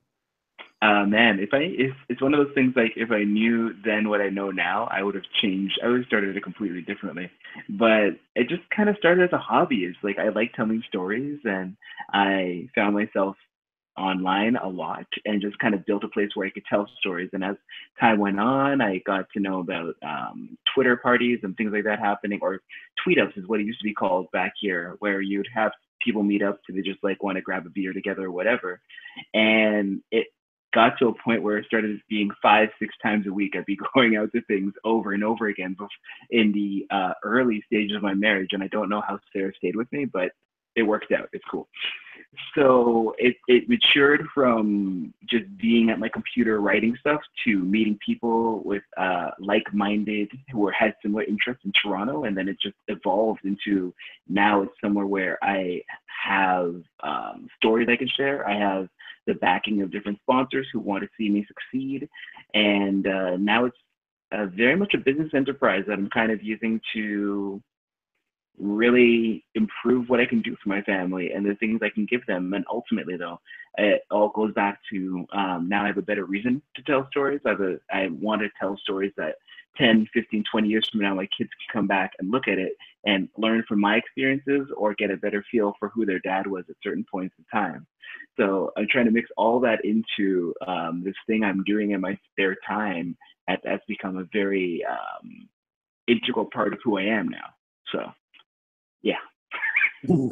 Uh, 0.84 1.06
man, 1.06 1.40
if 1.40 1.48
I 1.54 1.72
if 1.78 1.92
it's 2.10 2.20
one 2.20 2.34
of 2.34 2.44
those 2.44 2.54
things 2.54 2.74
like 2.76 2.92
if 2.96 3.10
I 3.10 3.24
knew 3.24 3.72
then 3.84 4.10
what 4.10 4.20
I 4.20 4.28
know 4.28 4.50
now, 4.50 4.86
I 4.92 5.02
would 5.02 5.14
have 5.14 5.24
changed. 5.40 5.80
I 5.82 5.88
would 5.88 6.00
have 6.00 6.06
started 6.06 6.36
it 6.36 6.42
completely 6.42 6.82
differently. 6.82 7.30
But 7.70 8.18
it 8.34 8.50
just 8.50 8.68
kind 8.68 8.90
of 8.90 8.96
started 8.98 9.24
as 9.24 9.32
a 9.32 9.38
hobby. 9.38 9.84
It's 9.84 9.96
like 10.02 10.18
I 10.18 10.28
like 10.28 10.52
telling 10.52 10.82
stories, 10.86 11.40
and 11.44 11.74
I 12.12 12.68
found 12.74 12.94
myself 12.94 13.36
online 13.96 14.56
a 14.56 14.68
lot 14.68 15.06
and 15.24 15.40
just 15.40 15.58
kind 15.58 15.74
of 15.74 15.84
built 15.86 16.04
a 16.04 16.08
place 16.08 16.30
where 16.34 16.46
I 16.46 16.50
could 16.50 16.64
tell 16.68 16.88
stories. 16.98 17.30
And 17.32 17.44
as 17.44 17.56
time 18.00 18.18
went 18.18 18.40
on, 18.40 18.80
I 18.80 18.98
got 19.06 19.26
to 19.34 19.40
know 19.40 19.60
about 19.60 19.94
um, 20.02 20.58
Twitter 20.74 20.96
parties 20.96 21.40
and 21.42 21.56
things 21.56 21.72
like 21.72 21.84
that 21.84 22.00
happening, 22.00 22.40
or 22.42 22.60
tweet 23.02 23.20
ups 23.20 23.36
is 23.36 23.46
what 23.46 23.60
it 23.60 23.66
used 23.66 23.80
to 23.80 23.84
be 23.84 23.94
called 23.94 24.30
back 24.32 24.54
here, 24.60 24.96
where 24.98 25.20
you'd 25.20 25.48
have 25.54 25.72
people 26.02 26.22
meet 26.22 26.42
up 26.42 26.60
to 26.64 26.72
they 26.72 26.82
just 26.82 27.02
like 27.02 27.22
want 27.22 27.36
to 27.36 27.42
grab 27.42 27.66
a 27.66 27.70
beer 27.70 27.92
together 27.92 28.26
or 28.26 28.32
whatever. 28.32 28.80
And 29.32 30.00
it 30.10 30.26
got 30.74 30.98
to 30.98 31.08
a 31.08 31.14
point 31.22 31.42
where 31.42 31.56
it 31.58 31.66
started 31.66 32.00
being 32.08 32.30
five, 32.42 32.68
six 32.80 32.94
times 33.00 33.26
a 33.28 33.32
week. 33.32 33.54
I'd 33.56 33.64
be 33.64 33.78
going 33.94 34.16
out 34.16 34.32
to 34.32 34.42
things 34.42 34.72
over 34.84 35.12
and 35.12 35.22
over 35.22 35.46
again 35.46 35.76
in 36.30 36.52
the 36.52 36.86
uh, 36.94 37.12
early 37.22 37.62
stages 37.66 37.96
of 37.96 38.02
my 38.02 38.14
marriage. 38.14 38.50
And 38.52 38.62
I 38.62 38.68
don't 38.68 38.88
know 38.88 39.02
how 39.06 39.18
Sarah 39.32 39.52
stayed 39.56 39.76
with 39.76 39.90
me, 39.92 40.04
but 40.04 40.32
it 40.74 40.82
worked 40.82 41.12
out. 41.12 41.28
It's 41.32 41.44
cool 41.48 41.68
so 42.54 43.14
it, 43.18 43.36
it 43.48 43.68
matured 43.68 44.26
from 44.34 45.12
just 45.28 45.44
being 45.58 45.90
at 45.90 45.98
my 45.98 46.08
computer 46.08 46.60
writing 46.60 46.96
stuff 47.00 47.20
to 47.44 47.58
meeting 47.58 47.98
people 48.04 48.62
with 48.64 48.82
uh, 48.96 49.30
like-minded 49.38 50.30
who 50.50 50.70
had 50.76 50.94
similar 51.02 51.24
interests 51.24 51.62
in 51.64 51.72
Toronto, 51.82 52.24
and 52.24 52.36
then 52.36 52.48
it 52.48 52.56
just 52.60 52.76
evolved 52.88 53.40
into 53.44 53.94
now 54.28 54.62
it's 54.62 54.72
somewhere 54.82 55.06
where 55.06 55.38
I 55.42 55.82
have 56.24 56.76
um, 57.02 57.48
stories 57.56 57.88
I 57.90 57.96
can 57.96 58.08
share. 58.08 58.48
I 58.48 58.56
have 58.58 58.88
the 59.26 59.34
backing 59.34 59.82
of 59.82 59.90
different 59.90 60.18
sponsors 60.20 60.66
who 60.72 60.80
want 60.80 61.02
to 61.02 61.08
see 61.18 61.28
me 61.28 61.46
succeed, 61.46 62.08
and 62.54 63.06
uh, 63.06 63.36
now 63.36 63.66
it's 63.66 63.76
uh, 64.32 64.46
very 64.46 64.76
much 64.76 64.94
a 64.94 64.98
business 64.98 65.30
enterprise 65.34 65.84
that 65.86 65.94
I'm 65.94 66.10
kind 66.10 66.32
of 66.32 66.42
using 66.42 66.80
to 66.94 67.62
really 68.58 69.44
improve 69.54 70.08
what 70.08 70.20
I 70.20 70.26
can 70.26 70.40
do 70.40 70.56
for 70.62 70.68
my 70.68 70.82
family 70.82 71.32
and 71.32 71.44
the 71.44 71.54
things 71.56 71.80
I 71.82 71.88
can 71.88 72.06
give 72.06 72.24
them. 72.26 72.52
And 72.52 72.64
ultimately, 72.70 73.16
though, 73.16 73.40
it 73.78 74.02
all 74.10 74.28
goes 74.28 74.52
back 74.54 74.78
to 74.92 75.26
um, 75.32 75.68
now 75.68 75.84
I 75.84 75.88
have 75.88 75.98
a 75.98 76.02
better 76.02 76.24
reason 76.24 76.62
to 76.76 76.82
tell 76.82 77.08
stories. 77.10 77.40
I, 77.44 77.50
have 77.50 77.60
a, 77.60 77.78
I 77.90 78.08
want 78.08 78.42
to 78.42 78.48
tell 78.60 78.76
stories 78.78 79.12
that 79.16 79.36
10, 79.76 80.08
15, 80.14 80.44
20 80.50 80.68
years 80.68 80.88
from 80.88 81.00
now, 81.00 81.14
my 81.14 81.28
kids 81.36 81.50
can 81.50 81.80
come 81.80 81.86
back 81.88 82.12
and 82.18 82.30
look 82.30 82.46
at 82.46 82.58
it 82.58 82.76
and 83.04 83.28
learn 83.36 83.64
from 83.66 83.80
my 83.80 83.96
experiences 83.96 84.68
or 84.76 84.94
get 84.94 85.10
a 85.10 85.16
better 85.16 85.44
feel 85.50 85.74
for 85.78 85.88
who 85.88 86.06
their 86.06 86.20
dad 86.20 86.46
was 86.46 86.64
at 86.68 86.76
certain 86.82 87.04
points 87.10 87.34
in 87.38 87.44
time. 87.52 87.86
So 88.36 88.70
I'm 88.76 88.86
trying 88.88 89.06
to 89.06 89.10
mix 89.10 89.28
all 89.36 89.58
that 89.60 89.84
into 89.84 90.54
um, 90.66 91.02
this 91.04 91.14
thing 91.26 91.42
I'm 91.42 91.64
doing 91.64 91.90
in 91.90 92.00
my 92.00 92.16
spare 92.30 92.56
time. 92.66 93.16
That's 93.48 93.84
become 93.88 94.18
a 94.18 94.28
very 94.32 94.84
um, 94.88 95.48
integral 96.06 96.48
part 96.52 96.72
of 96.72 96.78
who 96.84 96.98
I 96.98 97.02
am 97.02 97.28
now. 97.28 97.46
So 97.92 98.12
yeah. 99.04 99.18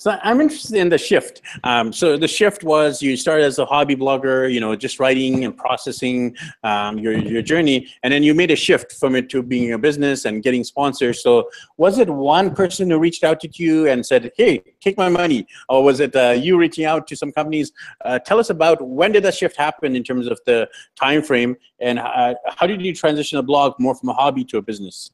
So 0.00 0.18
I'm 0.22 0.40
interested 0.40 0.78
in 0.78 0.88
the 0.88 0.96
shift. 0.96 1.42
Um, 1.62 1.92
so 1.92 2.16
the 2.16 2.26
shift 2.26 2.64
was 2.64 3.02
you 3.02 3.18
started 3.18 3.44
as 3.44 3.58
a 3.58 3.66
hobby 3.66 3.94
blogger, 3.94 4.50
you 4.50 4.58
know, 4.58 4.74
just 4.74 4.98
writing 4.98 5.44
and 5.44 5.54
processing 5.54 6.34
um, 6.64 6.96
your 6.98 7.12
your 7.18 7.42
journey, 7.42 7.86
and 8.02 8.10
then 8.10 8.22
you 8.22 8.32
made 8.32 8.50
a 8.50 8.56
shift 8.56 8.92
from 8.92 9.14
it 9.14 9.28
to 9.28 9.42
being 9.42 9.74
a 9.74 9.78
business 9.78 10.24
and 10.24 10.42
getting 10.42 10.64
sponsors. 10.64 11.22
So 11.22 11.50
was 11.76 11.98
it 11.98 12.08
one 12.08 12.54
person 12.54 12.88
who 12.88 12.98
reached 12.98 13.24
out 13.24 13.40
to 13.40 13.50
you 13.52 13.88
and 13.88 14.06
said, 14.06 14.32
"Hey, 14.38 14.62
take 14.80 14.96
my 14.96 15.10
money," 15.10 15.46
or 15.68 15.84
was 15.84 16.00
it 16.00 16.16
uh, 16.16 16.30
you 16.30 16.56
reaching 16.56 16.86
out 16.86 17.06
to 17.08 17.14
some 17.14 17.30
companies? 17.30 17.70
Uh, 18.02 18.18
tell 18.18 18.38
us 18.38 18.48
about 18.48 18.80
when 18.80 19.12
did 19.12 19.22
that 19.24 19.34
shift 19.34 19.58
happen 19.58 19.94
in 19.94 20.02
terms 20.02 20.28
of 20.28 20.40
the 20.46 20.66
time 20.98 21.22
frame, 21.22 21.56
and 21.78 21.98
uh, 21.98 22.36
how 22.46 22.66
did 22.66 22.80
you 22.80 22.94
transition 22.94 23.36
a 23.36 23.42
blog 23.42 23.74
more 23.78 23.94
from 23.94 24.08
a 24.08 24.14
hobby 24.14 24.44
to 24.44 24.56
a 24.56 24.62
business? 24.62 25.10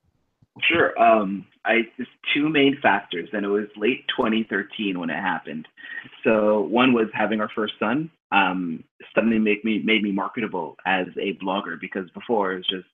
Sure. 0.62 0.98
Um, 1.00 1.46
I 1.64 1.82
just 1.98 2.10
two 2.34 2.48
main 2.48 2.78
factors, 2.80 3.28
and 3.32 3.44
it 3.44 3.48
was 3.48 3.66
late 3.76 4.04
2013 4.16 4.98
when 4.98 5.10
it 5.10 5.16
happened. 5.16 5.68
So 6.24 6.60
one 6.62 6.92
was 6.92 7.08
having 7.12 7.40
our 7.40 7.50
first 7.54 7.74
son. 7.78 8.10
Um, 8.32 8.82
suddenly 9.14 9.38
make 9.38 9.64
me 9.64 9.80
made 9.84 10.02
me 10.02 10.12
marketable 10.12 10.76
as 10.86 11.06
a 11.20 11.34
blogger 11.44 11.78
because 11.80 12.08
before 12.10 12.52
it 12.52 12.56
was 12.56 12.66
just 12.68 12.86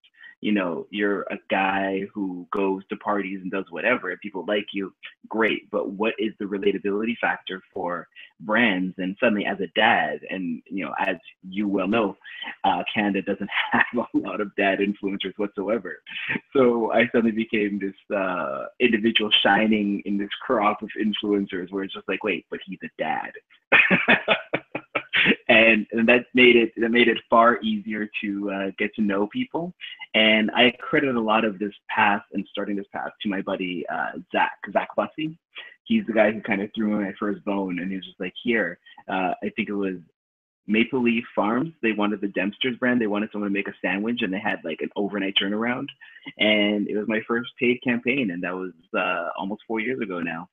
you 0.42 0.50
know, 0.50 0.88
you're 0.90 1.22
a 1.22 1.38
guy 1.50 2.02
who 2.12 2.48
goes 2.52 2.82
to 2.88 2.96
parties 2.96 3.38
and 3.40 3.50
does 3.50 3.64
whatever, 3.70 4.10
and 4.10 4.20
people 4.20 4.44
like 4.46 4.66
you, 4.72 4.92
great. 5.28 5.70
But 5.70 5.90
what 5.90 6.14
is 6.18 6.32
the 6.40 6.46
relatability 6.46 7.16
factor 7.20 7.62
for 7.72 8.08
brands? 8.40 8.96
And 8.98 9.16
suddenly, 9.20 9.46
as 9.46 9.60
a 9.60 9.68
dad, 9.76 10.18
and 10.28 10.60
you 10.66 10.84
know, 10.84 10.94
as 10.98 11.14
you 11.48 11.68
well 11.68 11.86
know, 11.86 12.16
uh, 12.64 12.82
Canada 12.92 13.22
doesn't 13.22 13.50
have 13.70 13.84
a 13.94 14.18
lot 14.18 14.40
of 14.40 14.54
dad 14.56 14.80
influencers 14.80 15.32
whatsoever. 15.36 16.02
So 16.52 16.92
I 16.92 17.06
suddenly 17.12 17.30
became 17.30 17.78
this 17.78 18.16
uh, 18.16 18.64
individual 18.80 19.30
shining 19.44 20.02
in 20.06 20.18
this 20.18 20.30
crop 20.44 20.82
of 20.82 20.90
influencers, 21.00 21.70
where 21.70 21.84
it's 21.84 21.94
just 21.94 22.08
like, 22.08 22.24
wait, 22.24 22.46
but 22.50 22.58
he's 22.66 22.80
a 22.82 22.90
dad. 22.98 23.30
and 25.48 25.86
and, 25.92 26.08
that 26.08 26.26
made 26.34 26.56
it 26.56 26.72
that 26.76 26.90
made 26.90 27.08
it 27.08 27.18
far 27.28 27.60
easier 27.62 28.08
to 28.22 28.50
uh, 28.50 28.70
get 28.78 28.94
to 28.94 29.02
know 29.02 29.26
people. 29.28 29.74
And 30.14 30.50
I 30.52 30.72
credit 30.80 31.14
a 31.14 31.20
lot 31.20 31.44
of 31.44 31.58
this 31.58 31.74
path 31.88 32.22
and 32.32 32.46
starting 32.50 32.76
this 32.76 32.86
path 32.92 33.10
to 33.22 33.28
my 33.28 33.42
buddy 33.42 33.84
uh, 33.92 34.18
Zach 34.30 34.52
Zach 34.72 34.88
Bussey. 34.96 35.38
He's 35.84 36.06
the 36.06 36.12
guy 36.12 36.30
who 36.32 36.40
kind 36.40 36.62
of 36.62 36.70
threw 36.74 36.96
me 36.96 37.04
my 37.04 37.12
first 37.18 37.44
bone, 37.44 37.80
and 37.80 37.90
he 37.90 37.96
was 37.96 38.06
just 38.06 38.20
like, 38.20 38.34
"Here, 38.42 38.78
uh, 39.08 39.34
I 39.42 39.50
think 39.56 39.68
it 39.68 39.74
was 39.74 39.96
Maple 40.66 41.02
Leaf 41.02 41.24
Farms. 41.34 41.72
They 41.82 41.92
wanted 41.92 42.20
the 42.20 42.28
Dempster's 42.28 42.76
brand. 42.78 43.00
They 43.00 43.06
wanted 43.06 43.30
someone 43.32 43.50
to 43.50 43.54
make 43.54 43.68
a 43.68 43.74
sandwich, 43.82 44.22
and 44.22 44.32
they 44.32 44.38
had 44.38 44.60
like 44.64 44.80
an 44.80 44.90
overnight 44.96 45.34
turnaround. 45.40 45.86
And 46.38 46.88
it 46.88 46.96
was 46.96 47.08
my 47.08 47.20
first 47.26 47.50
paid 47.58 47.80
campaign, 47.82 48.30
and 48.30 48.42
that 48.42 48.54
was 48.54 48.72
uh, 48.96 49.30
almost 49.36 49.62
four 49.66 49.80
years 49.80 50.00
ago 50.00 50.20
now. 50.20 50.48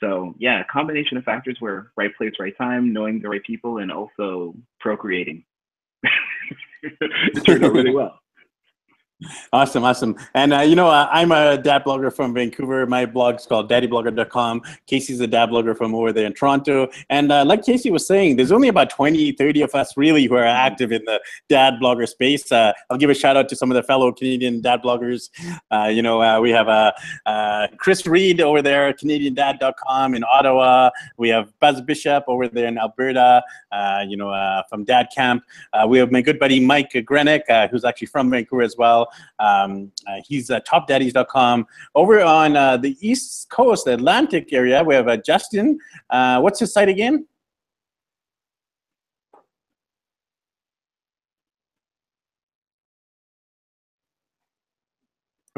So 0.00 0.34
yeah, 0.38 0.62
combination 0.70 1.16
of 1.16 1.24
factors 1.24 1.58
were 1.60 1.92
right 1.96 2.14
place, 2.16 2.32
right 2.38 2.56
time, 2.56 2.92
knowing 2.92 3.20
the 3.20 3.28
right 3.28 3.42
people, 3.44 3.78
and 3.78 3.90
also 3.90 4.54
procreating. 4.80 5.44
it 6.82 7.44
turned 7.44 7.64
out 7.64 7.72
really 7.72 7.92
well. 7.92 8.20
Awesome, 9.52 9.82
awesome. 9.82 10.16
And 10.34 10.52
uh, 10.52 10.60
you 10.60 10.76
know, 10.76 10.88
uh, 10.88 11.08
I'm 11.10 11.32
a 11.32 11.58
dad 11.58 11.82
blogger 11.84 12.14
from 12.14 12.34
Vancouver. 12.34 12.86
My 12.86 13.04
blog's 13.04 13.46
called 13.46 13.68
daddyblogger.com. 13.68 14.62
Casey's 14.86 15.18
a 15.18 15.26
dad 15.26 15.48
blogger 15.48 15.76
from 15.76 15.92
over 15.92 16.12
there 16.12 16.26
in 16.26 16.34
Toronto. 16.34 16.88
And 17.10 17.32
uh, 17.32 17.44
like 17.44 17.64
Casey 17.64 17.90
was 17.90 18.06
saying, 18.06 18.36
there's 18.36 18.52
only 18.52 18.68
about 18.68 18.90
20, 18.90 19.32
30 19.32 19.62
of 19.62 19.74
us 19.74 19.96
really 19.96 20.26
who 20.26 20.36
are 20.36 20.44
active 20.44 20.92
in 20.92 21.04
the 21.04 21.20
dad 21.48 21.74
blogger 21.82 22.08
space. 22.08 22.52
Uh, 22.52 22.72
I'll 22.90 22.96
give 22.96 23.10
a 23.10 23.14
shout 23.14 23.36
out 23.36 23.48
to 23.48 23.56
some 23.56 23.72
of 23.72 23.74
the 23.74 23.82
fellow 23.82 24.12
Canadian 24.12 24.60
dad 24.60 24.82
bloggers. 24.84 25.30
Uh, 25.72 25.86
you 25.86 26.00
know, 26.00 26.22
uh, 26.22 26.38
we 26.40 26.50
have 26.50 26.68
Chris 27.76 28.06
Reed 28.06 28.40
over 28.40 28.62
there, 28.62 28.92
CanadianDad.com 28.92 30.14
in 30.14 30.22
Ottawa. 30.32 30.90
We 31.16 31.28
have 31.30 31.58
Buzz 31.58 31.80
Bishop 31.80 32.22
over 32.28 32.46
there 32.46 32.68
in 32.68 32.78
Alberta, 32.78 33.42
you 34.06 34.16
know, 34.16 34.62
from 34.68 34.84
Dad 34.84 35.08
Camp. 35.12 35.42
we 35.88 35.98
have 35.98 36.12
my 36.12 36.20
good 36.20 36.38
buddy 36.38 36.60
Mike 36.60 36.92
Grenick, 36.92 37.68
who's 37.70 37.84
actually 37.84 38.06
from 38.06 38.30
Vancouver 38.30 38.62
as 38.62 38.76
well. 38.76 39.07
Um, 39.38 39.92
uh, 40.06 40.20
he's 40.26 40.50
at 40.50 40.66
topdaddies.com. 40.66 41.66
Over 41.94 42.22
on 42.22 42.56
uh, 42.56 42.76
the 42.76 42.96
East 43.00 43.48
Coast, 43.50 43.84
the 43.84 43.94
Atlantic 43.94 44.52
area, 44.52 44.82
we 44.82 44.94
have 44.94 45.08
uh, 45.08 45.16
Justin. 45.16 45.78
Uh, 46.10 46.40
what's 46.40 46.60
his 46.60 46.72
site 46.72 46.88
again? 46.88 47.26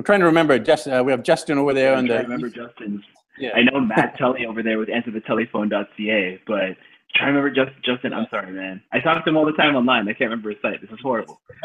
I'm 0.01 0.05
trying 0.05 0.21
to 0.21 0.27
remember. 0.27 0.59
Just 0.59 0.89
uh, 0.89 1.03
we 1.05 1.13
have 1.13 1.23
Justin 1.23 1.59
over 1.59 1.75
there. 1.75 1.95
on 1.95 2.07
the 2.07 2.17
I 2.17 2.23
remember 2.23 2.49
Justin. 2.49 3.05
Yeah. 3.39 3.51
I 3.55 3.63
know 3.63 3.81
Matt 3.81 4.19
Tully 4.19 4.47
over 4.47 4.63
there 4.63 4.79
with 4.79 4.89
answerthetelephone.ca, 4.89 6.41
but 6.47 6.77
try 7.15 7.27
to 7.27 7.33
remember 7.33 7.51
just 7.51 7.73
Justin. 7.85 8.15
I'm 8.15 8.27
sorry, 8.31 8.51
man. 8.51 8.83
I 8.93 9.01
talk 9.01 9.23
to 9.23 9.29
him 9.29 9.37
all 9.37 9.45
the 9.45 9.53
time 9.53 9.77
online. 9.77 10.09
I 10.09 10.15
can't 10.15 10.31
remember 10.31 10.49
his 10.49 10.59
site. 10.63 10.81
This 10.81 10.91
is 10.91 10.99
horrible. 11.03 11.43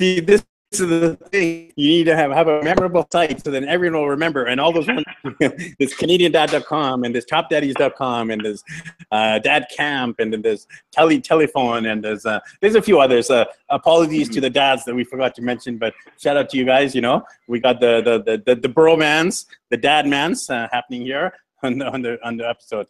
See, 0.00 0.18
this 0.18 0.42
is 0.72 0.78
the 0.78 1.14
thing. 1.30 1.74
You 1.76 1.88
need 1.90 2.04
to 2.04 2.16
have, 2.16 2.30
have 2.30 2.48
a 2.48 2.62
memorable 2.62 3.06
site 3.12 3.44
so 3.44 3.50
then 3.50 3.68
everyone 3.68 4.00
will 4.00 4.08
remember. 4.08 4.46
And 4.46 4.58
all 4.58 4.72
those 4.72 4.86
ones, 4.86 5.04
this 5.78 5.92
CanadianDad.com 5.94 7.04
and 7.04 7.14
this 7.14 7.26
TopDaddies.com 7.26 8.30
and 8.30 8.42
there's 8.42 8.64
uh, 9.12 9.40
Dad 9.40 9.66
Camp 9.76 10.18
and 10.18 10.32
then 10.32 10.40
there's 10.40 10.66
Tele 10.90 11.20
Telephone 11.20 11.84
and 11.84 12.02
there's 12.02 12.24
uh, 12.24 12.40
there's 12.62 12.76
a 12.76 12.80
few 12.80 12.98
others. 12.98 13.28
Uh, 13.28 13.44
apologies 13.68 14.30
to 14.30 14.40
the 14.40 14.48
dads 14.48 14.86
that 14.86 14.94
we 14.94 15.04
forgot 15.04 15.34
to 15.34 15.42
mention, 15.42 15.76
but 15.76 15.92
shout 16.18 16.38
out 16.38 16.48
to 16.48 16.56
you 16.56 16.64
guys. 16.64 16.94
You 16.94 17.02
know, 17.02 17.22
we 17.46 17.60
got 17.60 17.78
the 17.78 18.00
the 18.00 18.22
the 18.22 18.42
the, 18.46 18.58
the 18.58 18.68
bromans, 18.70 19.44
the 19.68 19.76
dad 19.76 20.06
mans 20.06 20.48
uh, 20.48 20.66
happening 20.72 21.02
here 21.02 21.34
on 21.62 21.76
the 21.76 21.92
on 21.92 22.00
the 22.00 22.18
on 22.26 22.38
the 22.38 22.48
episode. 22.48 22.86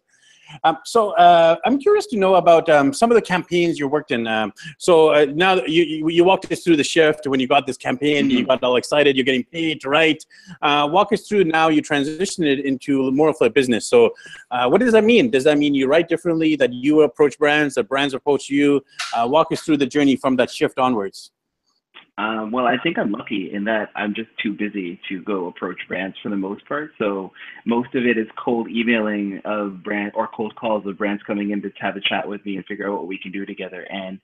Um, 0.65 0.79
so 0.85 1.11
uh, 1.13 1.57
I'm 1.65 1.79
curious 1.79 2.07
to 2.09 2.17
know 2.17 2.37
about 2.37 2.69
um, 2.69 2.93
some 2.93 3.11
of 3.11 3.15
the 3.15 3.23
campaigns 3.23 3.79
you 3.79 3.89
worked 3.89 4.11
in. 4.11 4.27
Um, 4.27 4.53
so 4.79 5.11
uh, 5.11 5.27
now 5.35 5.55
you, 5.67 5.83
you, 5.83 6.09
you, 6.09 6.25
walked 6.25 6.51
us 6.51 6.63
through 6.63 6.77
the 6.77 6.85
shift 6.85 7.27
when 7.27 7.41
you 7.41 7.49
got 7.49 7.67
this 7.67 7.77
campaign, 7.77 8.29
mm-hmm. 8.29 8.39
you 8.39 8.47
got 8.47 8.63
all 8.63 8.77
excited, 8.77 9.17
you're 9.17 9.25
getting 9.25 9.45
paid 9.45 9.81
to 9.81 9.89
write. 9.89 10.25
Uh, 10.63 10.89
walk 10.91 11.13
us 11.13 11.27
through 11.27 11.45
now 11.45 11.69
you 11.69 11.83
transition 11.83 12.45
it 12.45 12.61
into 12.61 13.11
more 13.13 13.29
of 13.29 13.37
a 13.41 13.51
business. 13.51 13.87
So 13.87 14.11
uh, 14.51 14.69
what 14.69 14.81
does 14.81 14.93
that 14.93 15.05
mean? 15.05 15.31
Does 15.31 15.45
that 15.45 15.59
mean 15.59 15.75
you 15.75 15.87
write 15.87 16.09
differently, 16.09 16.57
that 16.57 16.73
you 16.73 17.03
approach 17.03 17.39
brands, 17.39 17.75
that 17.75 17.89
brands 17.89 18.15
approach 18.15 18.49
you? 18.49 18.85
Uh, 19.15 19.27
walk 19.29 19.53
us 19.53 19.63
through 19.63 19.79
the 19.79 19.87
journey 19.87 20.17
from 20.17 20.37
that 20.37 20.51
shift 20.51 20.79
onwards. 20.79 21.33
Um, 22.19 22.51
well, 22.51 22.67
I 22.67 22.77
think 22.83 22.99
I'm 22.99 23.13
lucky 23.13 23.51
in 23.53 23.65
that 23.65 23.89
I'm 23.97 24.15
just 24.15 24.29
too 24.43 24.53
busy 24.53 25.01
to 25.09 25.23
go 25.23 25.47
approach 25.47 25.79
brands 25.89 26.17
for 26.23 26.29
the 26.29 26.37
most 26.37 26.67
part. 26.67 26.91
So 26.99 27.33
most 27.65 27.95
of 27.95 28.05
it 28.05 28.19
is 28.19 28.27
cold 28.43 28.69
emailing 28.69 29.41
of 29.45 29.83
brand 29.83 30.13
or 30.15 30.29
cold 30.29 30.55
calls 30.57 30.87
of 30.87 30.99
brands 30.99 31.23
coming 31.27 31.51
in 31.51 31.63
to 31.63 31.71
have 31.81 31.97
a 31.97 32.01
chat 32.01 32.29
with 32.29 32.45
me 32.45 32.57
and 32.57 32.67
figure 32.67 32.89
out 32.89 32.99
what 32.99 33.07
we 33.07 33.19
can 33.19 33.33
do 33.33 33.47
together. 33.47 33.87
And 33.91 34.21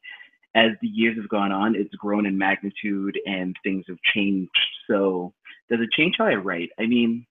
as 0.54 0.72
the 0.82 0.88
years 0.88 1.16
have 1.16 1.28
gone 1.28 1.52
on, 1.52 1.74
it's 1.74 1.94
grown 1.94 2.26
in 2.26 2.36
magnitude 2.36 3.18
and 3.26 3.56
things 3.62 3.84
have 3.88 3.98
changed. 4.14 4.50
So 4.88 5.32
does 5.70 5.80
it 5.80 5.90
change 5.92 6.16
how 6.18 6.26
I 6.26 6.34
write? 6.34 6.70
I 6.78 6.86
mean, 6.86 7.26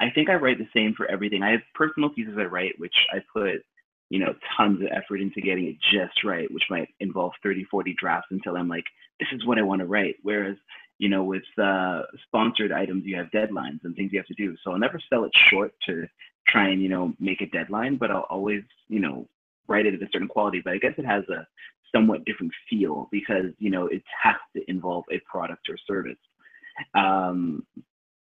I 0.00 0.10
think 0.14 0.30
I 0.30 0.34
write 0.34 0.58
the 0.58 0.68
same 0.74 0.94
for 0.96 1.10
everything. 1.10 1.42
I 1.42 1.50
have 1.50 1.60
personal 1.74 2.10
pieces 2.10 2.34
I 2.38 2.44
write, 2.44 2.74
which 2.78 2.94
I 3.12 3.18
put 3.32 3.62
you 4.10 4.18
know, 4.18 4.34
tons 4.56 4.82
of 4.82 4.88
effort 4.92 5.20
into 5.20 5.40
getting 5.40 5.66
it 5.66 5.76
just 5.92 6.24
right, 6.24 6.52
which 6.52 6.64
might 6.68 6.88
involve 6.98 7.32
30, 7.42 7.64
40 7.64 7.94
drafts 7.98 8.28
until 8.30 8.56
I'm 8.56 8.68
like, 8.68 8.84
this 9.20 9.28
is 9.32 9.46
what 9.46 9.58
I 9.58 9.62
want 9.62 9.80
to 9.80 9.86
write. 9.86 10.16
Whereas, 10.22 10.56
you 10.98 11.08
know, 11.08 11.22
with 11.22 11.44
uh, 11.62 12.02
sponsored 12.26 12.72
items, 12.72 13.04
you 13.06 13.16
have 13.16 13.30
deadlines 13.30 13.78
and 13.84 13.94
things 13.94 14.12
you 14.12 14.18
have 14.18 14.26
to 14.26 14.34
do. 14.34 14.56
So 14.62 14.72
I'll 14.72 14.78
never 14.78 15.00
sell 15.08 15.24
it 15.24 15.32
short 15.48 15.72
to 15.86 16.06
try 16.48 16.68
and, 16.70 16.82
you 16.82 16.88
know, 16.88 17.14
make 17.20 17.40
a 17.40 17.46
deadline, 17.46 17.96
but 17.96 18.10
I'll 18.10 18.26
always, 18.28 18.62
you 18.88 18.98
know, 18.98 19.28
write 19.68 19.86
it 19.86 19.94
at 19.94 20.02
a 20.02 20.08
certain 20.12 20.28
quality. 20.28 20.60
But 20.62 20.74
I 20.74 20.78
guess 20.78 20.94
it 20.98 21.06
has 21.06 21.22
a 21.28 21.46
somewhat 21.94 22.24
different 22.24 22.52
feel 22.68 23.08
because, 23.12 23.52
you 23.58 23.70
know, 23.70 23.86
it 23.86 24.02
has 24.20 24.36
to 24.56 24.68
involve 24.68 25.04
a 25.12 25.20
product 25.30 25.68
or 25.68 25.76
service. 25.86 26.18
Um, 26.94 27.64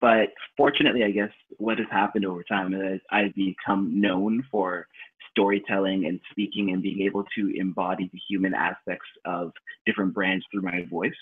but 0.03 0.31
fortunately, 0.57 1.05
I 1.05 1.13
guess 1.13 1.31
what 1.59 1.79
has 1.79 1.87
happened 1.91 2.27
over 2.27 2.43
time 2.43 2.75
is 2.75 3.01
I've 3.11 3.35
become 3.37 4.01
known 4.01 4.45
for 4.51 4.89
storytelling 5.33 6.07
and 6.07 6.21
speaking 6.31 6.71
and 6.71 6.83
being 6.83 7.03
able 7.03 7.25
to 7.35 7.53
embody 7.57 8.09
the 8.13 8.21
human 8.29 8.55
aspects 8.55 9.09
of 9.25 9.53
different 9.87 10.15
brands 10.15 10.45
through 10.51 10.63
my 10.63 10.87
voice. 10.91 11.13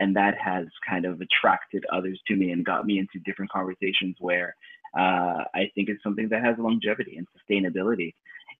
And 0.00 0.16
that 0.16 0.36
has 0.38 0.66
kind 0.88 1.04
of 1.04 1.20
attracted 1.20 1.84
others 1.92 2.20
to 2.28 2.36
me 2.36 2.52
and 2.52 2.64
got 2.64 2.86
me 2.86 2.98
into 2.98 3.18
different 3.24 3.50
conversations 3.50 4.16
where 4.20 4.54
uh, 4.96 5.44
I 5.54 5.70
think 5.74 5.88
it's 5.88 6.02
something 6.02 6.28
that 6.30 6.42
has 6.42 6.56
longevity 6.58 7.18
and 7.18 7.26
sustainability. 7.36 8.14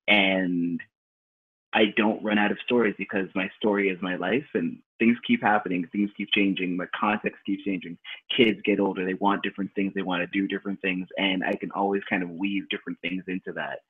And 0.07 0.81
I 1.73 1.93
don't 1.97 2.25
run 2.25 2.38
out 2.38 2.50
of 2.50 2.59
stories 2.64 2.95
because 2.97 3.28
my 3.35 3.50
story 3.59 3.90
is 3.90 4.00
my 4.00 4.17
life 4.17 4.47
and 4.55 4.78
things 4.99 5.19
keep 5.26 5.43
happening, 5.43 5.87
things 5.93 6.11
keep 6.17 6.31
changing, 6.33 6.76
my 6.76 6.87
context 6.99 7.40
keeps 7.45 7.62
changing. 7.64 7.99
Kids 8.35 8.59
get 8.64 8.81
older, 8.81 9.05
they 9.05 9.14
want 9.14 9.43
different 9.43 9.71
things, 9.75 9.93
they 9.95 10.02
want 10.02 10.23
to 10.23 10.38
do 10.38 10.49
different 10.49 10.81
things, 10.81 11.07
and 11.19 11.45
I 11.45 11.55
can 11.55 11.71
always 11.73 12.02
kind 12.09 12.23
of 12.23 12.31
weave 12.31 12.69
different 12.71 12.99
things 13.00 13.25
into 13.28 13.52
that. 13.52 13.81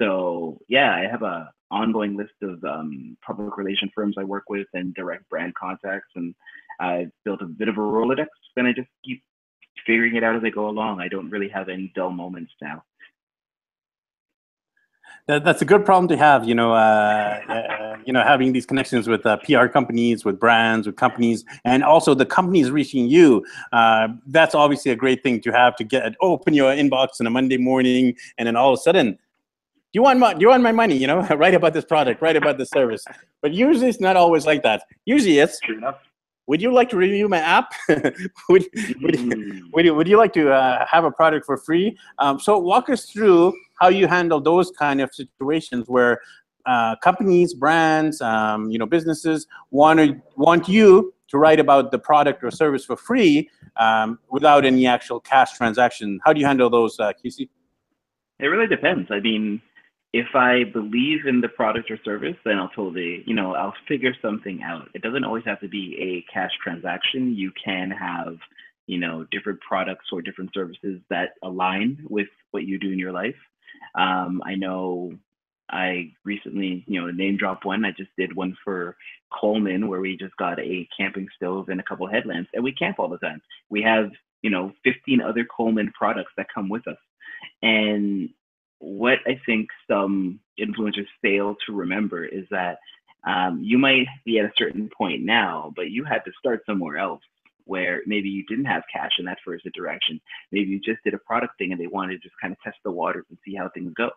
So 0.00 0.58
yeah, 0.68 0.94
I 0.94 1.10
have 1.10 1.22
a 1.22 1.52
ongoing 1.70 2.16
list 2.16 2.32
of 2.42 2.62
um, 2.64 3.16
public 3.24 3.56
relation 3.56 3.90
firms 3.94 4.16
I 4.18 4.24
work 4.24 4.44
with 4.48 4.66
and 4.74 4.94
direct 4.94 5.28
brand 5.28 5.54
contacts, 5.54 6.08
and 6.16 6.34
I've 6.80 7.10
built 7.24 7.42
a 7.42 7.46
bit 7.46 7.68
of 7.68 7.76
a 7.76 7.80
Rolodex. 7.80 8.26
And 8.56 8.66
I 8.66 8.72
just 8.72 8.88
keep 9.04 9.22
figuring 9.86 10.16
it 10.16 10.24
out 10.24 10.36
as 10.36 10.42
I 10.42 10.50
go 10.50 10.68
along. 10.68 11.00
I 11.00 11.08
don't 11.08 11.30
really 11.30 11.48
have 11.48 11.68
any 11.68 11.92
dull 11.94 12.10
moments 12.10 12.52
now. 12.60 12.82
That, 15.26 15.44
that's 15.44 15.62
a 15.62 15.64
good 15.64 15.84
problem 15.84 16.08
to 16.08 16.16
have, 16.16 16.48
you 16.48 16.54
know. 16.54 16.72
Uh, 16.72 17.40
uh, 17.48 17.96
you 18.06 18.14
know, 18.14 18.22
having 18.22 18.52
these 18.52 18.64
connections 18.64 19.06
with 19.06 19.24
uh, 19.26 19.36
PR 19.38 19.66
companies, 19.66 20.24
with 20.24 20.40
brands, 20.40 20.86
with 20.86 20.96
companies, 20.96 21.44
and 21.66 21.84
also 21.84 22.14
the 22.14 22.24
companies 22.24 22.70
reaching 22.70 23.06
you. 23.06 23.44
Uh, 23.72 24.08
that's 24.26 24.54
obviously 24.54 24.90
a 24.90 24.96
great 24.96 25.22
thing 25.22 25.40
to 25.42 25.50
have 25.50 25.76
to 25.76 25.84
get 25.84 26.14
open 26.22 26.54
your 26.54 26.72
inbox 26.72 27.20
on 27.20 27.26
a 27.26 27.30
Monday 27.30 27.58
morning, 27.58 28.16
and 28.38 28.46
then 28.46 28.56
all 28.56 28.72
of 28.72 28.78
a 28.78 28.82
sudden 28.82 29.18
do 29.92 29.98
you 29.98 30.02
want 30.02 30.20
my, 30.20 30.34
do 30.34 30.40
you 30.40 30.48
want 30.48 30.62
my 30.62 30.72
money? 30.72 30.96
You 30.96 31.08
know, 31.08 31.26
write 31.36 31.54
about 31.54 31.74
this 31.74 31.84
product, 31.84 32.22
write 32.22 32.36
about 32.36 32.58
this 32.58 32.70
service. 32.70 33.04
But 33.42 33.52
usually 33.52 33.88
it's 33.88 34.00
not 34.00 34.16
always 34.16 34.46
like 34.46 34.62
that. 34.62 34.84
Usually 35.04 35.38
it's, 35.38 35.58
True 35.58 35.78
enough. 35.78 35.98
would 36.46 36.62
you 36.62 36.72
like 36.72 36.88
to 36.90 36.96
review 36.96 37.28
my 37.28 37.38
app? 37.38 37.72
would, 37.88 38.04
would, 38.48 38.68
mm. 39.14 39.62
would, 39.72 39.84
you, 39.84 39.94
would 39.94 40.06
you 40.06 40.16
like 40.16 40.32
to 40.34 40.52
uh, 40.52 40.86
have 40.88 41.04
a 41.04 41.10
product 41.10 41.44
for 41.44 41.56
free? 41.56 41.98
Um, 42.18 42.38
so 42.38 42.56
walk 42.58 42.88
us 42.88 43.06
through 43.06 43.52
how 43.80 43.88
you 43.88 44.06
handle 44.06 44.40
those 44.40 44.70
kind 44.70 45.00
of 45.00 45.12
situations 45.12 45.88
where 45.88 46.20
uh, 46.66 46.94
companies, 46.96 47.54
brands, 47.54 48.20
um, 48.20 48.70
you 48.70 48.78
know, 48.78 48.86
businesses 48.86 49.46
want 49.70 49.98
to 49.98 50.20
want 50.36 50.68
you 50.68 51.12
to 51.28 51.38
write 51.38 51.58
about 51.58 51.90
the 51.90 51.98
product 51.98 52.44
or 52.44 52.50
service 52.50 52.84
for 52.84 52.96
free 52.96 53.48
um, 53.76 54.18
without 54.30 54.64
any 54.64 54.86
actual 54.86 55.18
cash 55.18 55.52
transaction. 55.56 56.20
How 56.24 56.32
do 56.32 56.40
you 56.40 56.46
handle 56.46 56.68
those, 56.70 56.98
uh, 57.00 57.12
Casey? 57.20 57.48
It 58.40 58.46
really 58.46 58.66
depends. 58.66 59.10
I 59.10 59.20
mean, 59.20 59.60
if 60.12 60.34
I 60.34 60.64
believe 60.64 61.26
in 61.26 61.40
the 61.40 61.48
product 61.48 61.90
or 61.90 61.98
service, 62.04 62.36
then 62.44 62.58
I'll 62.58 62.70
totally, 62.70 63.22
you 63.26 63.34
know, 63.34 63.54
I'll 63.54 63.74
figure 63.86 64.14
something 64.20 64.60
out. 64.62 64.88
It 64.94 65.02
doesn't 65.02 65.24
always 65.24 65.44
have 65.44 65.60
to 65.60 65.68
be 65.68 65.96
a 66.00 66.32
cash 66.32 66.50
transaction. 66.62 67.36
You 67.36 67.52
can 67.64 67.90
have, 67.92 68.36
you 68.86 68.98
know, 68.98 69.24
different 69.30 69.60
products 69.60 70.06
or 70.12 70.20
different 70.20 70.52
services 70.52 71.00
that 71.10 71.34
align 71.44 72.04
with 72.08 72.26
what 72.50 72.64
you 72.64 72.78
do 72.78 72.90
in 72.90 72.98
your 72.98 73.12
life. 73.12 73.36
Um, 73.94 74.42
I 74.44 74.56
know 74.56 75.12
I 75.70 76.12
recently, 76.24 76.84
you 76.88 77.00
know, 77.00 77.10
name 77.12 77.36
drop 77.36 77.64
one. 77.64 77.84
I 77.84 77.92
just 77.92 78.10
did 78.18 78.34
one 78.34 78.56
for 78.64 78.96
Coleman 79.32 79.86
where 79.86 80.00
we 80.00 80.16
just 80.16 80.36
got 80.36 80.58
a 80.58 80.88
camping 80.96 81.28
stove 81.36 81.68
and 81.68 81.78
a 81.78 81.84
couple 81.84 82.08
headlamps, 82.08 82.50
and 82.52 82.64
we 82.64 82.72
camp 82.72 82.98
all 82.98 83.08
the 83.08 83.18
time. 83.18 83.40
We 83.68 83.80
have, 83.82 84.10
you 84.42 84.50
know, 84.50 84.72
15 84.82 85.20
other 85.20 85.46
Coleman 85.56 85.92
products 85.96 86.32
that 86.36 86.48
come 86.52 86.68
with 86.68 86.88
us. 86.88 86.98
And 87.62 88.30
what 88.80 89.18
I 89.26 89.40
think 89.46 89.68
some 89.88 90.40
influencers 90.58 91.06
fail 91.22 91.54
to 91.66 91.72
remember 91.72 92.24
is 92.24 92.46
that 92.50 92.78
um, 93.26 93.60
you 93.62 93.78
might 93.78 94.06
be 94.24 94.38
at 94.38 94.46
a 94.46 94.52
certain 94.56 94.90
point 94.96 95.22
now, 95.22 95.72
but 95.76 95.90
you 95.90 96.04
had 96.04 96.24
to 96.24 96.32
start 96.38 96.62
somewhere 96.66 96.96
else 96.96 97.22
where 97.64 98.02
maybe 98.06 98.28
you 98.28 98.44
didn't 98.46 98.64
have 98.64 98.82
cash 98.92 99.12
in 99.18 99.26
that 99.26 99.38
first 99.44 99.66
interaction. 99.66 100.20
Maybe 100.50 100.70
you 100.70 100.80
just 100.80 101.04
did 101.04 101.14
a 101.14 101.18
product 101.18 101.56
thing 101.58 101.72
and 101.72 101.80
they 101.80 101.86
wanted 101.86 102.14
to 102.14 102.28
just 102.28 102.34
kind 102.40 102.52
of 102.52 102.60
test 102.62 102.78
the 102.84 102.90
waters 102.90 103.26
and 103.28 103.38
see 103.44 103.54
how 103.54 103.68
things 103.68 103.92
go. 103.94 104.10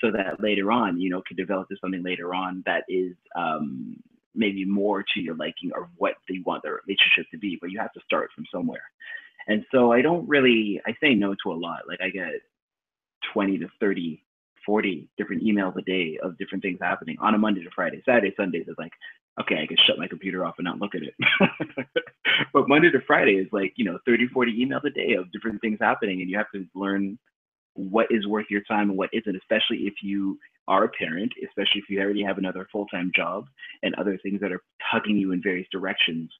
So 0.00 0.10
that 0.12 0.40
later 0.40 0.70
on, 0.70 0.98
you 1.00 1.10
know, 1.10 1.22
could 1.26 1.36
develop 1.36 1.68
to 1.68 1.76
something 1.80 2.02
later 2.02 2.34
on 2.34 2.62
that 2.64 2.84
is 2.88 3.14
um, 3.36 3.96
maybe 4.34 4.64
more 4.64 5.02
to 5.02 5.20
your 5.20 5.34
liking 5.34 5.72
or 5.74 5.90
what 5.96 6.14
they 6.28 6.38
want 6.46 6.62
their 6.62 6.80
relationship 6.86 7.26
to 7.32 7.38
be, 7.38 7.58
but 7.60 7.70
you 7.70 7.78
have 7.78 7.92
to 7.92 8.00
start 8.06 8.30
from 8.34 8.46
somewhere. 8.50 8.84
And 9.48 9.64
so 9.70 9.92
I 9.92 10.00
don't 10.00 10.26
really, 10.26 10.80
I 10.86 10.96
say 11.02 11.14
no 11.14 11.34
to 11.42 11.52
a 11.52 11.54
lot. 11.54 11.82
Like 11.86 12.00
I 12.00 12.08
get 12.08 12.28
20 13.32 13.58
to 13.58 13.68
30 13.80 14.24
40 14.64 15.08
different 15.18 15.42
emails 15.42 15.76
a 15.76 15.82
day 15.82 16.18
of 16.22 16.38
different 16.38 16.62
things 16.62 16.78
happening 16.80 17.16
on 17.20 17.34
a 17.34 17.38
Monday 17.38 17.62
to 17.62 17.70
Friday. 17.74 18.02
Saturday, 18.04 18.34
Sundays 18.36 18.66
is 18.68 18.76
like, 18.78 18.92
okay, 19.40 19.62
I 19.62 19.66
can 19.66 19.76
shut 19.86 19.98
my 19.98 20.08
computer 20.08 20.44
off 20.44 20.54
and 20.58 20.64
not 20.64 20.78
look 20.78 20.94
at 20.94 21.02
it. 21.02 21.14
but 22.52 22.68
Monday 22.68 22.90
to 22.90 23.00
Friday 23.06 23.32
is 23.32 23.48
like, 23.52 23.72
you 23.76 23.84
know, 23.84 23.98
30, 24.06 24.28
40 24.28 24.64
emails 24.64 24.84
a 24.84 24.90
day 24.90 25.14
of 25.14 25.30
different 25.32 25.60
things 25.60 25.78
happening. 25.80 26.20
And 26.20 26.30
you 26.30 26.36
have 26.36 26.50
to 26.54 26.66
learn 26.74 27.18
what 27.74 28.06
is 28.10 28.26
worth 28.26 28.46
your 28.48 28.62
time 28.62 28.90
and 28.90 28.98
what 28.98 29.10
isn't, 29.12 29.36
especially 29.36 29.86
if 29.86 29.94
you 30.02 30.38
are 30.68 30.84
a 30.84 30.88
parent, 30.88 31.32
especially 31.44 31.80
if 31.80 31.90
you 31.90 32.00
already 32.00 32.22
have 32.22 32.38
another 32.38 32.66
full 32.70 32.86
time 32.86 33.10
job 33.14 33.46
and 33.82 33.94
other 33.96 34.18
things 34.22 34.40
that 34.40 34.52
are 34.52 34.62
tugging 34.90 35.16
you 35.16 35.32
in 35.32 35.42
various 35.42 35.66
directions. 35.72 36.30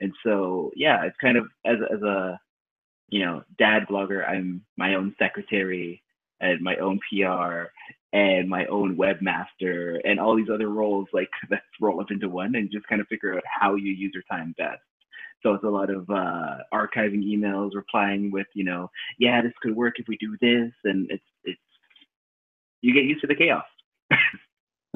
And 0.00 0.12
so, 0.24 0.70
yeah, 0.76 1.04
it's 1.04 1.16
kind 1.20 1.36
of 1.36 1.46
as, 1.64 1.78
as 1.92 2.02
a, 2.02 2.38
you 3.08 3.24
know, 3.24 3.42
dad 3.58 3.86
blogger, 3.90 4.28
I'm 4.28 4.62
my 4.76 4.94
own 4.94 5.14
secretary 5.18 6.02
and 6.40 6.60
my 6.60 6.76
own 6.76 6.98
PR 7.10 7.66
and 8.12 8.48
my 8.48 8.64
own 8.66 8.96
webmaster 8.96 9.98
and 10.04 10.18
all 10.18 10.36
these 10.36 10.50
other 10.52 10.68
roles 10.68 11.08
like 11.12 11.28
that 11.50 11.62
roll 11.80 12.00
up 12.00 12.10
into 12.10 12.28
one 12.28 12.54
and 12.54 12.70
just 12.70 12.86
kind 12.86 13.00
of 13.00 13.06
figure 13.08 13.34
out 13.34 13.42
how 13.60 13.74
you 13.74 13.92
use 13.92 14.12
your 14.14 14.22
time 14.30 14.54
best. 14.56 14.80
So 15.42 15.54
it's 15.54 15.64
a 15.64 15.68
lot 15.68 15.90
of 15.90 16.08
uh, 16.10 16.56
archiving 16.72 17.22
emails, 17.22 17.74
replying 17.74 18.30
with, 18.30 18.46
you 18.54 18.64
know, 18.64 18.90
yeah, 19.18 19.42
this 19.42 19.52
could 19.62 19.76
work 19.76 19.94
if 19.98 20.08
we 20.08 20.16
do 20.16 20.36
this, 20.40 20.72
and 20.84 21.08
it's 21.10 21.22
it's 21.44 21.60
you 22.80 22.94
get 22.94 23.04
used 23.04 23.20
to 23.20 23.26
the 23.26 23.34
chaos. 23.34 23.64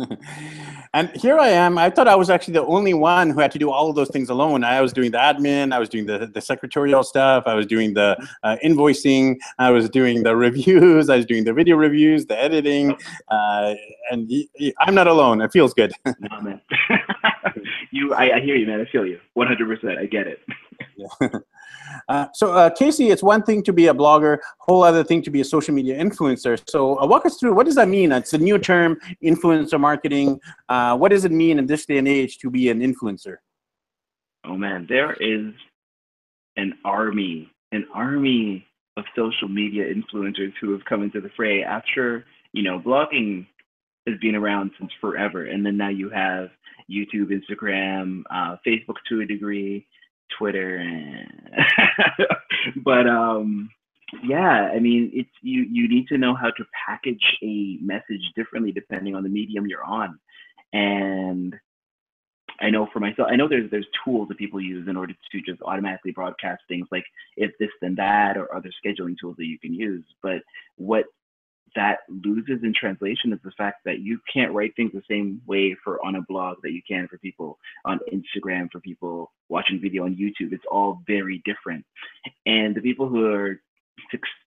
and 0.95 1.11
here 1.11 1.39
I 1.39 1.49
am. 1.49 1.79
I 1.79 1.91
thought 1.91 2.09
I 2.09 2.17
was 2.17 2.31
actually 2.31 2.55
the 2.55 2.65
only 2.65 2.95
one 2.95 3.31
who 3.31 3.41
had 3.41 3.51
to 3.53 3.59
do 3.59 3.71
all 3.71 3.91
of 3.91 3.97
those 3.97 4.09
things 4.09 4.29
alone. 4.31 4.65
I 4.65 4.81
was 4.81 4.93
doing 4.93 5.11
the 5.11 5.19
admin, 5.19 5.73
I 5.73 5.79
was 5.79 5.89
doing 5.89 6.07
the, 6.07 6.27
the 6.27 6.41
secretarial 6.41 7.03
stuff, 7.03 7.45
I 7.47 7.55
was 7.55 7.67
doing 7.67 7.95
the 7.95 8.17
uh, 8.43 8.57
invoicing, 8.65 9.37
I 9.59 9.71
was 9.71 9.89
doing 9.89 10.23
the 10.23 10.37
reviews, 10.37 11.09
I 11.11 11.17
was 11.17 11.27
doing 11.27 11.45
the 11.45 11.53
video 11.53 11.77
reviews, 11.77 12.27
the 12.27 12.39
editing, 12.39 12.97
uh, 13.29 13.75
and 14.11 14.31
I'm 14.81 14.95
not 14.95 15.07
alone. 15.07 15.41
It 15.41 15.53
feels 15.53 15.75
good. 15.75 15.93
no, 16.05 16.41
man. 16.41 16.61
you, 17.91 18.15
I, 18.15 18.37
I 18.37 18.41
hear 18.41 18.57
you, 18.57 18.67
man. 18.67 18.81
I 18.81 18.91
feel 18.91 19.07
you. 19.07 19.21
100%. 19.37 19.99
I 19.99 20.07
get 20.07 20.27
it. 20.27 20.41
Yeah. 21.01 21.29
Uh, 22.09 22.27
so 22.33 22.53
uh, 22.53 22.71
Casey, 22.71 23.11
it's 23.11 23.23
one 23.23 23.43
thing 23.43 23.63
to 23.65 23.73
be 23.73 23.89
a 23.89 23.95
blogger, 23.95 24.39
whole 24.59 24.85
other 24.85 25.03
thing 25.03 25.23
to 25.23 25.31
be 25.31 25.41
a 25.41 25.45
social 25.45 25.75
media 25.75 25.99
influencer. 25.99 26.61
So 26.69 27.01
uh, 27.01 27.07
walk 27.07 27.27
us 27.27 27.37
through 27.37 27.55
what 27.55 27.67
does 27.67 27.75
that 27.75 27.89
mean? 27.89 28.13
It's 28.13 28.33
a 28.33 28.39
new 28.39 28.59
term, 28.59 28.97
influencer 29.25 29.79
marketing. 29.79 30.41
Uh, 30.69 30.97
what 30.97 31.11
does 31.11 31.25
it 31.25 31.33
mean 31.33 31.59
in 31.59 31.67
this 31.67 31.87
day 31.87 31.99
and 31.99 32.07
age 32.07 32.39
to 32.39 32.51
be 32.51 32.69
an 32.69 32.81
influencer? 32.81 33.37
Oh 34.45 34.57
man, 34.57 34.87
there 34.89 35.15
is 35.15 35.53
an 36.57 36.75
army, 36.85 37.51
an 37.73 37.87
army 37.93 38.67
of 38.97 39.05
social 39.17 39.49
media 39.49 39.85
influencers 39.93 40.53
who 40.61 40.73
have 40.73 40.85
come 40.85 41.03
into 41.03 41.21
the 41.21 41.31
fray 41.37 41.63
after 41.63 42.25
you 42.53 42.63
know 42.63 42.79
blogging 42.79 43.47
has 44.07 44.19
been 44.21 44.35
around 44.35 44.71
since 44.79 44.93
forever, 45.01 45.47
and 45.47 45.65
then 45.65 45.77
now 45.77 45.89
you 45.89 46.09
have 46.11 46.51
YouTube, 46.91 47.31
Instagram, 47.31 48.23
uh, 48.31 48.57
Facebook 48.67 48.97
to 49.09 49.21
a 49.21 49.27
degree, 49.27 49.87
Twitter, 50.39 50.77
and 50.77 51.51
but 52.85 53.07
um, 53.09 53.71
yeah, 54.25 54.71
I 54.75 54.79
mean, 54.79 55.11
it's 55.13 55.31
you 55.43 55.67
you 55.71 55.89
need 55.89 56.09
to 56.09 56.19
know 56.19 56.35
how 56.35 56.51
to 56.51 56.65
package 56.87 57.37
a 57.43 57.79
message 57.81 58.23
differently 58.35 58.73
depending 58.73 59.15
on 59.15 59.23
the 59.23 59.29
medium 59.29 59.67
you're 59.67 59.85
on, 59.85 60.19
and 60.73 61.55
I 62.61 62.69
know 62.71 62.89
for 62.93 63.01
myself, 63.01 63.29
I 63.31 63.37
know 63.37 63.49
there's 63.49 63.71
there's 63.71 63.87
tools 64.05 64.29
that 64.29 64.39
people 64.39 64.61
use 64.61 64.87
in 64.89 64.97
order 64.97 65.15
to 65.15 65.41
just 65.43 65.63
automatically 65.63 66.13
broadcast 66.13 66.63
things 66.69 66.87
like 66.93 67.05
if 67.37 67.53
this 67.59 67.71
then 67.81 67.95
that 67.97 68.37
or 68.37 68.55
other 68.55 68.71
scheduling 68.85 69.17
tools 69.19 69.37
that 69.39 69.47
you 69.47 69.59
can 69.59 69.73
use. 69.73 70.05
But 70.23 70.43
what 70.77 71.07
that 71.77 72.01
loses 72.09 72.63
in 72.63 72.73
translation 72.75 73.33
is 73.33 73.39
the 73.45 73.53
fact 73.53 73.85
that 73.85 74.01
you 74.01 74.21
can't 74.33 74.53
write 74.53 74.75
things 74.77 74.93
the 74.93 75.03
same 75.09 75.41
way 75.47 75.77
for 75.83 76.05
on 76.05 76.17
a 76.17 76.23
blog 76.23 76.59
that 76.63 76.73
you 76.73 76.83
can 76.87 77.09
for 77.09 77.19
people 77.19 77.59
on 77.85 78.01
Instagram, 78.13 78.71
for 78.71 78.81
people 78.81 79.33
watching 79.49 79.81
video 79.81 80.05
on 80.05 80.17
YouTube. 80.17 80.53
It's 80.53 80.65
all 80.71 81.03
very 81.07 81.43
different. 81.45 81.85
And 82.47 82.75
the 82.75 82.81
people 82.81 83.09
who 83.09 83.33
are 83.33 83.61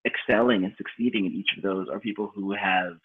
excelling 0.06 0.64
and 0.64 0.74
succeeding 0.78 1.26
in 1.26 1.34
each 1.34 1.50
of 1.58 1.64
those 1.64 1.88
are 1.90 2.00
people 2.00 2.32
who 2.34 2.54
have 2.54 2.98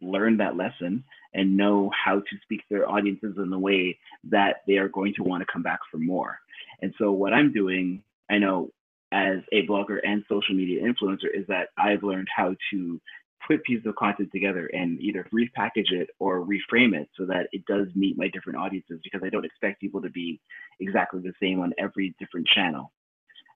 learned 0.00 0.40
that 0.40 0.56
lesson 0.56 1.04
and 1.32 1.56
know 1.56 1.90
how 2.04 2.16
to 2.16 2.36
speak 2.42 2.60
to 2.60 2.66
their 2.70 2.88
audiences 2.88 3.34
in 3.38 3.50
the 3.50 3.58
way 3.58 3.98
that 4.24 4.56
they 4.66 4.76
are 4.76 4.88
going 4.88 5.14
to 5.14 5.22
want 5.22 5.40
to 5.40 5.52
come 5.52 5.62
back 5.62 5.80
for 5.90 5.98
more. 5.98 6.38
And 6.82 6.94
so 6.98 7.12
what 7.12 7.32
I'm 7.32 7.52
doing, 7.52 8.02
I 8.30 8.38
know 8.38 8.70
as 9.12 9.38
a 9.52 9.66
blogger 9.66 10.00
and 10.02 10.24
social 10.28 10.54
media 10.54 10.82
influencer 10.82 11.32
is 11.32 11.46
that 11.46 11.68
I've 11.78 12.02
learned 12.02 12.28
how 12.34 12.56
to 12.72 13.00
put 13.46 13.64
pieces 13.64 13.86
of 13.86 13.96
content 13.96 14.30
together 14.32 14.68
and 14.72 15.00
either 15.00 15.26
repackage 15.32 15.92
it 15.92 16.10
or 16.18 16.44
reframe 16.44 16.94
it 16.94 17.08
so 17.16 17.26
that 17.26 17.48
it 17.52 17.64
does 17.66 17.88
meet 17.94 18.16
my 18.16 18.28
different 18.28 18.58
audiences 18.58 19.00
because 19.02 19.22
I 19.24 19.30
don't 19.30 19.44
expect 19.44 19.80
people 19.80 20.02
to 20.02 20.10
be 20.10 20.40
exactly 20.80 21.20
the 21.20 21.32
same 21.40 21.60
on 21.60 21.72
every 21.78 22.14
different 22.18 22.46
channel. 22.48 22.92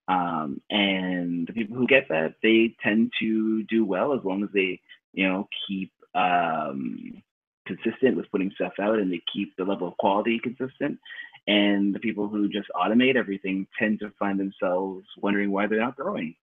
Um, 0.09 0.61
and 0.71 1.47
the 1.47 1.53
people 1.53 1.77
who 1.77 1.87
get 1.87 2.09
that, 2.09 2.35
they 2.43 2.75
tend 2.83 3.13
to 3.21 3.63
do 3.65 3.85
well 3.85 4.15
as 4.15 4.25
long 4.25 4.43
as 4.43 4.49
they, 4.55 4.81
you 5.13 5.29
know, 5.29 5.49
keep 5.67 5.93
um, 6.15 7.23
consistent 7.67 8.17
with 8.17 8.31
putting 8.31 8.51
stuff 8.55 8.73
out 8.81 8.99
and 8.99 9.13
they 9.13 9.21
keep 9.33 9.55
the 9.57 9.65
level 9.65 9.89
of 9.89 9.97
quality 9.99 10.41
consistent. 10.43 10.99
And 11.47 11.95
the 11.95 12.01
people 12.01 12.29
who 12.29 12.49
just 12.49 12.69
automate 12.75 13.17
everything 13.17 13.67
tend 13.79 14.01
to 14.01 14.13
find 14.19 14.41
themselves 14.41 15.07
wondering 15.19 15.51
why 15.51 15.67
they're 15.67 15.81
not 15.81 15.97
growing 15.97 16.35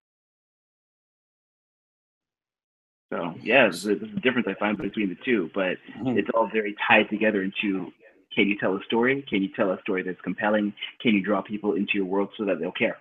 So 3.11 3.35
yeah, 3.41 3.63
there's 3.63 3.85
a, 3.85 3.95
difference 3.95 4.47
I 4.47 4.55
find 4.55 4.77
between 4.77 5.09
the 5.09 5.17
two, 5.23 5.49
but 5.53 5.77
mm-hmm. 5.97 6.17
it's 6.17 6.29
all 6.33 6.47
very 6.47 6.75
tied 6.87 7.09
together 7.09 7.43
into 7.43 7.91
can 8.33 8.47
you 8.47 8.57
tell 8.57 8.75
a 8.75 8.83
story? 8.83 9.21
Can 9.29 9.41
you 9.41 9.49
tell 9.55 9.71
a 9.71 9.79
story 9.81 10.03
that's 10.03 10.19
compelling? 10.21 10.73
Can 11.01 11.13
you 11.13 11.23
draw 11.23 11.41
people 11.41 11.73
into 11.73 11.91
your 11.93 12.05
world 12.05 12.29
so 12.37 12.45
that 12.45 12.59
they'll 12.59 12.71
care? 12.71 12.97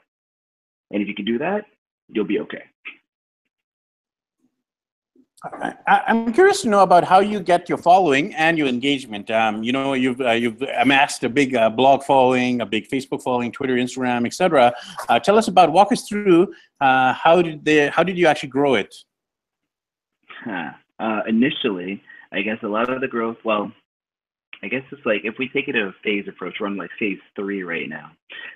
And 0.93 1.03
if 1.03 1.09
you 1.09 1.15
can 1.15 1.25
do 1.25 1.39
that, 1.39 1.65
you'll 2.09 2.25
be 2.25 2.39
okay. 2.41 2.63
I, 5.87 6.03
am 6.07 6.33
curious 6.33 6.63
to 6.63 6.69
know 6.69 6.81
about 6.81 7.05
how 7.05 7.21
you 7.21 7.39
get 7.39 7.69
your 7.69 7.77
following 7.77 8.35
and 8.35 8.57
your 8.57 8.67
engagement. 8.67 9.31
Um, 9.31 9.63
you 9.63 9.73
know, 9.73 9.93
you've 9.93 10.21
uh, 10.21 10.31
you've 10.31 10.63
amassed 10.79 11.23
a 11.25 11.29
big 11.29 11.55
uh, 11.55 11.69
blog 11.69 12.03
following, 12.03 12.63
a 12.63 12.67
big 12.67 12.89
Facebook 12.89 13.23
following, 13.23 13.53
Twitter, 13.53 13.75
Instagram, 13.75 14.27
etc. 14.27 14.73
Uh, 15.09 15.21
tell 15.21 15.37
us 15.37 15.49
about. 15.49 15.71
Walk 15.71 15.93
us 15.93 16.09
through 16.09 16.55
uh, 16.81 17.13
how 17.13 17.43
did 17.43 17.65
they 17.65 17.89
how 17.89 18.03
did 18.03 18.17
you 18.17 18.27
actually 18.27 18.49
grow 18.49 18.75
it? 18.75 18.95
Uh, 20.47 21.21
initially, 21.29 22.03
I 22.33 22.43
guess 22.43 22.59
a 22.63 22.69
lot 22.69 22.91
of 22.91 23.01
the 23.01 23.09
growth, 23.09 23.39
well, 23.45 23.73
I 24.63 24.69
guess 24.69 24.83
it's 24.93 25.05
like 25.05 25.23
if 25.25 25.35
we 25.39 25.49
take 25.49 25.69
it 25.69 25.77
a 25.77 25.93
phase 26.03 26.27
approach, 26.29 26.55
we're 26.59 26.69
on 26.69 26.77
like 26.77 26.91
phase 26.99 27.19
three 27.37 27.63
right 27.63 27.89
now. 27.89 28.11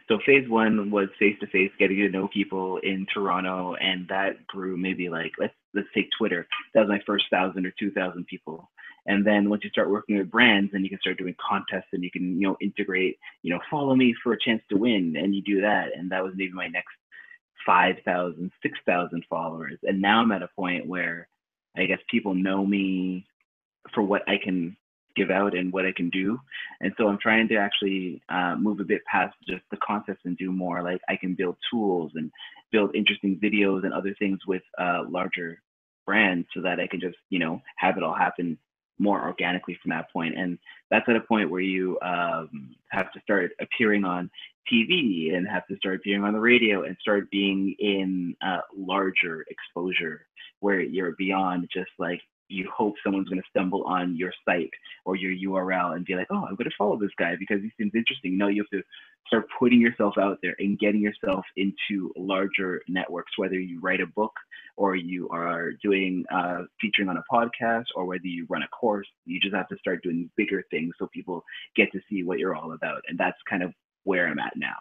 So 0.09 0.19
phase 0.25 0.49
one 0.49 0.91
was 0.91 1.09
face 1.19 1.37
to 1.41 1.47
face, 1.49 1.71
getting 1.79 1.99
to 1.99 2.09
know 2.09 2.29
people 2.29 2.79
in 2.79 3.07
Toronto, 3.13 3.75
and 3.75 4.09
that 4.09 4.47
grew 4.47 4.77
maybe 4.77 5.09
like 5.09 5.33
let's 5.39 5.55
let's 5.75 5.89
take 5.95 6.09
Twitter. 6.17 6.47
That 6.73 6.81
was 6.81 6.89
my 6.89 7.01
first 7.07 7.27
thousand 7.31 7.67
or 7.67 7.73
two 7.79 7.91
thousand 7.91 8.27
people. 8.27 8.71
And 9.07 9.27
then 9.27 9.51
once 9.51 9.65
you 9.65 9.71
start 9.71 9.91
working 9.91 10.19
with 10.19 10.31
brands, 10.31 10.73
then 10.73 10.83
you 10.83 10.91
can 10.91 11.01
start 11.01 11.19
doing 11.19 11.35
contests, 11.47 11.89
and 11.93 12.03
you 12.03 12.11
can 12.11 12.41
you 12.41 12.49
know 12.49 12.57
integrate, 12.61 13.19
you 13.43 13.53
know, 13.53 13.61
follow 13.71 13.95
me 13.95 14.15
for 14.23 14.33
a 14.33 14.41
chance 14.41 14.63
to 14.71 14.79
win, 14.79 15.15
and 15.17 15.35
you 15.35 15.43
do 15.43 15.61
that, 15.61 15.89
and 15.95 16.11
that 16.11 16.25
was 16.25 16.33
maybe 16.37 16.53
my 16.53 16.69
next 16.69 16.95
5,000, 17.67 18.51
6,000 18.63 19.25
followers. 19.29 19.79
And 19.83 20.01
now 20.01 20.21
I'm 20.23 20.33
at 20.33 20.43
a 20.43 20.49
point 20.57 20.87
where 20.87 21.29
I 21.79 21.87
guess 21.87 21.99
people 22.11 22.35
know 22.35 22.65
me 22.65 23.27
for 23.95 24.03
what 24.03 24.29
I 24.29 24.39
can 24.43 24.77
give 25.17 25.31
out 25.31 25.57
and 25.57 25.73
what 25.73 25.85
I 25.85 25.93
can 25.93 26.11
do. 26.11 26.39
And 26.81 26.93
so 26.97 27.09
I'm 27.09 27.19
trying 27.21 27.49
to 27.49 27.57
actually 27.57 28.23
uh, 28.29 28.55
move 28.57 28.81
a 28.81 28.85
bit 28.85 29.05
past 29.05 29.35
just 29.49 29.63
the 29.71 29.79
concepts 29.79 30.23
and 30.25 30.37
do 30.37 30.53
more 30.53 30.83
like 30.83 31.01
I 31.09 31.17
can 31.17 31.35
build 31.35 31.57
tools 31.71 32.13
and 32.15 32.31
build 32.71 32.95
interesting 32.95 33.39
videos 33.43 33.85
and 33.85 33.93
other 33.93 34.15
things 34.19 34.39
with 34.47 34.63
uh, 34.79 35.03
larger 35.09 35.61
brands 36.07 36.47
so 36.55 36.63
that 36.63 36.79
I 36.81 36.87
can 36.87 37.01
just, 37.01 37.17
you 37.31 37.39
know, 37.39 37.61
have 37.77 37.97
it 37.97 38.03
all 38.03 38.15
happen 38.15 38.59
more 38.99 39.23
organically 39.23 39.79
from 39.83 39.91
that 39.91 40.11
point. 40.13 40.37
And 40.37 40.59
that's 40.91 41.09
at 41.09 41.17
a 41.17 41.21
point 41.21 41.51
where 41.51 41.61
you 41.61 41.99
um, 42.03 42.75
have 42.91 43.13
to 43.13 43.21
start 43.21 43.53
appearing 43.61 44.05
on 44.05 44.31
TV 44.73 45.35
and 45.35 45.47
have 45.49 45.67
to 45.69 45.77
start 45.77 45.97
appearing 45.97 46.25
on 46.25 46.33
the 46.33 46.41
radio 46.41 46.83
and 46.83 46.97
start 47.01 47.31
being 47.31 47.75
in 47.79 48.37
uh, 48.45 48.61
larger 48.77 49.45
exposure 49.49 50.28
where 50.61 50.81
you're 50.81 51.15
beyond 51.17 51.69
just 51.73 51.91
like 51.99 52.21
you 52.49 52.69
hope 52.75 52.95
someone's 53.05 53.29
going 53.29 53.41
to 53.41 53.49
stumble 53.51 53.85
on 53.85 54.17
your 54.17 54.33
site 54.45 54.71
or 55.05 55.17
your 55.17 55.33
URL 55.53 55.95
and 55.95 56.05
be 56.05 56.15
like, 56.15 56.27
oh, 56.31 56.47
I'm 56.49 56.57
going 56.57 56.69
to 56.69 56.77
follow 56.77 56.99
this 56.99 57.11
guy 57.19 57.37
because 57.39 57.61
he 57.63 57.71
seems 57.79 57.93
interesting. 57.95 58.39
No, 58.39 58.49
you 58.49 58.63
have 58.63 58.81
to 58.81 58.85
start 59.27 59.47
putting 59.59 59.81
yourself 59.81 60.15
out 60.19 60.39
there 60.43 60.57
and 60.59 60.79
getting 60.79 61.03
yourself 61.03 61.45
into 61.57 62.11
larger 62.17 62.81
networks, 62.89 63.33
whether 63.37 63.59
you 63.59 63.79
write 63.81 64.01
a 64.01 64.07
book 64.07 64.33
or 64.77 64.97
you 64.97 65.29
are 65.29 65.73
doing 65.83 66.25
uh, 66.33 66.63
featuring 66.81 67.09
on 67.09 67.19
a 67.19 67.25
podcast 67.33 67.85
or 67.95 68.07
whether 68.07 68.27
you 68.27 68.47
run 68.49 68.63
a 68.63 68.69
course. 68.69 69.09
You 69.27 69.41
just 69.41 69.55
have 69.55 69.69
to 69.69 69.77
start 69.79 70.03
doing 70.03 70.31
bigger 70.37 70.65
things 70.71 70.95
so 70.99 71.09
people 71.13 71.45
get 71.77 71.93
to 71.93 72.01
see 72.09 72.23
what 72.23 72.39
you're 72.39 72.57
all 72.57 72.73
about. 72.73 73.03
And 73.09 73.19
that's 73.19 73.39
kind 73.49 73.63
of 73.63 73.73
where 74.05 74.27
I'm 74.27 74.39
at 74.39 74.55
now. 74.57 74.77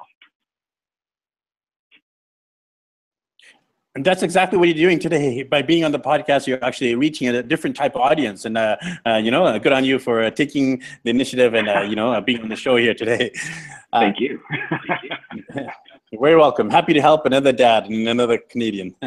And 3.97 4.05
that's 4.05 4.21
exactly 4.21 4.59
what 4.59 4.67
you're 4.67 4.77
doing 4.77 4.99
today. 4.99 5.41
By 5.41 5.63
being 5.63 5.83
on 5.83 5.91
the 5.91 5.97
podcast, 5.97 6.45
you're 6.45 6.63
actually 6.63 6.93
reaching 6.93 7.29
a 7.29 7.41
different 7.41 7.75
type 7.75 7.95
of 7.95 8.01
audience. 8.01 8.45
And, 8.45 8.55
uh, 8.55 8.77
uh, 9.07 9.15
you 9.15 9.31
know, 9.31 9.43
uh, 9.43 9.57
good 9.57 9.73
on 9.73 9.83
you 9.83 9.97
for 9.97 10.21
uh, 10.21 10.29
taking 10.29 10.83
the 11.03 11.09
initiative 11.09 11.55
and, 11.55 11.67
uh, 11.67 11.81
you 11.81 11.95
know, 11.95 12.13
uh, 12.13 12.21
being 12.21 12.41
on 12.41 12.47
the 12.47 12.55
show 12.55 12.75
here 12.75 12.93
today. 12.93 13.31
Thank 13.91 14.19
you. 14.19 14.39
Thank 14.51 15.01
you. 15.01 15.67
you're 16.11 16.21
very 16.21 16.35
welcome. 16.35 16.69
Happy 16.69 16.93
to 16.93 17.01
help 17.01 17.25
another 17.25 17.51
dad 17.51 17.85
and 17.85 18.07
another 18.07 18.37
Canadian. 18.37 18.93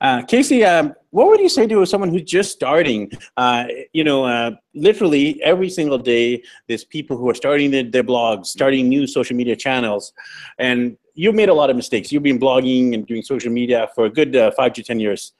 Uh, 0.00 0.20
Casey, 0.22 0.62
um, 0.64 0.92
what 1.10 1.28
would 1.28 1.40
you 1.40 1.48
say 1.48 1.66
to 1.66 1.86
someone 1.86 2.10
who's 2.10 2.24
just 2.24 2.52
starting? 2.52 3.10
Uh, 3.38 3.64
you 3.94 4.04
know, 4.04 4.26
uh, 4.26 4.50
literally 4.74 5.42
every 5.42 5.70
single 5.70 5.96
day, 5.96 6.42
there's 6.68 6.84
people 6.84 7.16
who 7.16 7.26
are 7.30 7.34
starting 7.34 7.70
their, 7.70 7.84
their, 7.84 8.04
blogs, 8.04 8.46
starting 8.46 8.86
new 8.86 9.06
social 9.06 9.34
media 9.34 9.56
channels, 9.56 10.12
and 10.58 10.98
you've 11.14 11.34
made 11.34 11.48
a 11.48 11.54
lot 11.54 11.70
of 11.70 11.76
mistakes. 11.76 12.12
You've 12.12 12.22
been 12.22 12.38
blogging 12.38 12.94
and 12.94 13.06
doing 13.06 13.22
social 13.22 13.50
media 13.50 13.88
for 13.94 14.06
a 14.06 14.10
good 14.10 14.36
uh, 14.36 14.50
five 14.52 14.72
to 14.74 14.82
ten 14.82 15.00
years. 15.00 15.32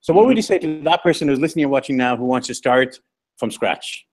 So, 0.00 0.12
what 0.12 0.26
would 0.26 0.36
you 0.36 0.42
say 0.42 0.58
to 0.58 0.80
that 0.82 1.02
person 1.02 1.28
who's 1.28 1.40
listening 1.40 1.64
and 1.64 1.72
watching 1.72 1.96
now 1.96 2.16
who 2.16 2.24
wants 2.24 2.46
to 2.48 2.54
start 2.54 3.00
from 3.36 3.50
scratch? 3.50 4.06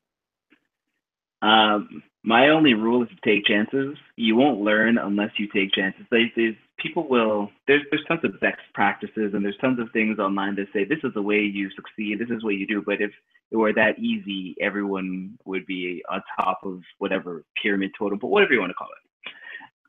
Um, 1.42 2.04
my 2.24 2.50
only 2.50 2.74
rule 2.74 3.04
is 3.04 3.10
to 3.10 3.16
take 3.24 3.46
chances. 3.46 3.98
You 4.16 4.36
won't 4.36 4.60
learn 4.60 4.98
unless 4.98 5.32
you 5.38 5.48
take 5.48 5.72
chances. 5.72 6.06
There's, 6.12 6.56
people 6.78 7.08
will 7.08 7.50
there's 7.68 7.82
there's 7.92 8.04
tons 8.08 8.22
of 8.24 8.40
best 8.40 8.60
practices 8.74 9.34
and 9.34 9.44
there's 9.44 9.58
tons 9.62 9.80
of 9.80 9.90
things 9.92 10.20
online 10.20 10.56
that 10.56 10.68
say 10.74 10.84
this 10.84 11.00
is 11.04 11.14
the 11.14 11.22
way 11.22 11.40
you 11.40 11.70
succeed, 11.72 12.20
this 12.20 12.30
is 12.30 12.44
what 12.44 12.56
you 12.56 12.68
do. 12.68 12.84
But 12.86 13.02
if 13.02 13.12
it 13.52 13.56
were 13.56 13.74
that 13.74 13.98
easy, 14.00 14.56
everyone 14.62 15.38
would 15.46 15.66
be 15.66 16.04
on 16.10 16.22
top 16.40 16.60
of 16.64 16.82
whatever 17.00 17.46
pyramid 17.62 17.92
totem, 17.98 18.20
but 18.20 18.28
whatever 18.28 18.54
you 18.54 18.60
want 18.60 18.70
to 18.70 18.76
call 18.76 18.88
it. 18.88 19.09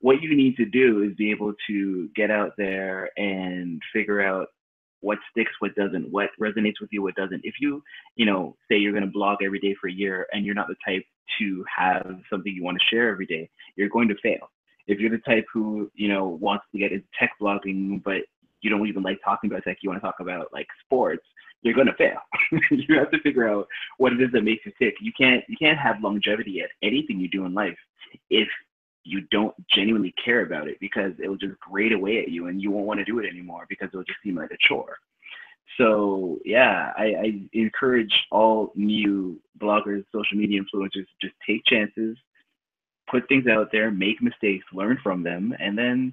What 0.00 0.22
you 0.22 0.34
need 0.34 0.56
to 0.56 0.64
do 0.64 1.02
is 1.02 1.14
be 1.16 1.30
able 1.30 1.52
to 1.68 2.08
get 2.16 2.30
out 2.30 2.52
there 2.56 3.10
and 3.18 3.80
figure 3.92 4.22
out 4.22 4.48
what 5.00 5.18
sticks, 5.30 5.52
what 5.60 5.74
doesn't, 5.74 6.10
what 6.10 6.30
resonates 6.40 6.80
with 6.80 6.90
you, 6.92 7.02
what 7.02 7.14
doesn't. 7.14 7.40
If 7.44 7.54
you, 7.60 7.82
you 8.16 8.26
know, 8.26 8.56
say 8.70 8.76
you're 8.76 8.92
going 8.92 9.04
to 9.04 9.10
blog 9.10 9.38
every 9.42 9.58
day 9.58 9.74
for 9.80 9.88
a 9.88 9.92
year 9.92 10.26
and 10.32 10.44
you're 10.44 10.54
not 10.54 10.68
the 10.68 10.76
type 10.86 11.04
to 11.38 11.64
have 11.74 12.18
something 12.30 12.52
you 12.52 12.62
want 12.62 12.78
to 12.78 12.94
share 12.94 13.10
every 13.10 13.26
day, 13.26 13.48
you're 13.76 13.88
going 13.88 14.08
to 14.08 14.14
fail. 14.22 14.50
If 14.86 14.98
you're 14.98 15.10
the 15.10 15.18
type 15.18 15.46
who, 15.52 15.90
you 15.94 16.08
know, 16.08 16.26
wants 16.40 16.64
to 16.72 16.78
get 16.78 16.92
into 16.92 17.06
tech 17.18 17.32
blogging, 17.40 18.02
but 18.02 18.22
you 18.60 18.70
don't 18.70 18.86
even 18.86 19.02
like 19.02 19.20
talking 19.24 19.50
about 19.50 19.64
tech, 19.64 19.78
you 19.82 19.88
want 19.88 20.02
to 20.02 20.06
talk 20.06 20.20
about 20.20 20.52
like 20.52 20.66
sports, 20.84 21.24
you're 21.62 21.74
going 21.74 21.86
to 21.86 21.94
fail. 21.94 22.18
you 22.70 22.98
have 22.98 23.10
to 23.10 23.20
figure 23.20 23.48
out 23.48 23.66
what 23.98 24.12
it 24.12 24.20
is 24.20 24.32
that 24.32 24.42
makes 24.42 24.64
you 24.66 24.72
tick. 24.78 24.94
You 25.00 25.12
can't, 25.18 25.44
you 25.48 25.56
can't 25.58 25.78
have 25.78 26.02
longevity 26.02 26.60
at 26.62 26.70
anything 26.82 27.20
you 27.20 27.28
do 27.28 27.44
in 27.44 27.54
life 27.54 27.78
if 28.28 28.48
you 29.04 29.22
don't 29.30 29.54
genuinely 29.68 30.14
care 30.22 30.42
about 30.42 30.68
it 30.68 30.78
because 30.80 31.12
it 31.22 31.28
will 31.28 31.36
just 31.36 31.58
grate 31.60 31.92
away 31.92 32.18
at 32.18 32.28
you 32.28 32.48
and 32.48 32.60
you 32.60 32.70
won't 32.70 32.86
want 32.86 32.98
to 32.98 33.04
do 33.04 33.18
it 33.18 33.26
anymore 33.26 33.66
because 33.68 33.88
it'll 33.92 34.04
just 34.04 34.18
seem 34.22 34.36
like 34.36 34.50
a 34.50 34.56
chore. 34.68 34.98
So 35.78 36.38
yeah, 36.44 36.92
I, 36.96 37.04
I 37.04 37.40
encourage 37.52 38.12
all 38.30 38.72
new 38.74 39.40
bloggers, 39.58 40.04
social 40.12 40.36
media 40.36 40.60
influencers 40.60 41.06
just 41.20 41.34
take 41.46 41.64
chances, 41.64 42.16
put 43.10 43.28
things 43.28 43.46
out 43.46 43.70
there, 43.72 43.90
make 43.90 44.20
mistakes, 44.20 44.64
learn 44.72 44.98
from 45.02 45.22
them, 45.22 45.54
and 45.58 45.78
then 45.78 46.12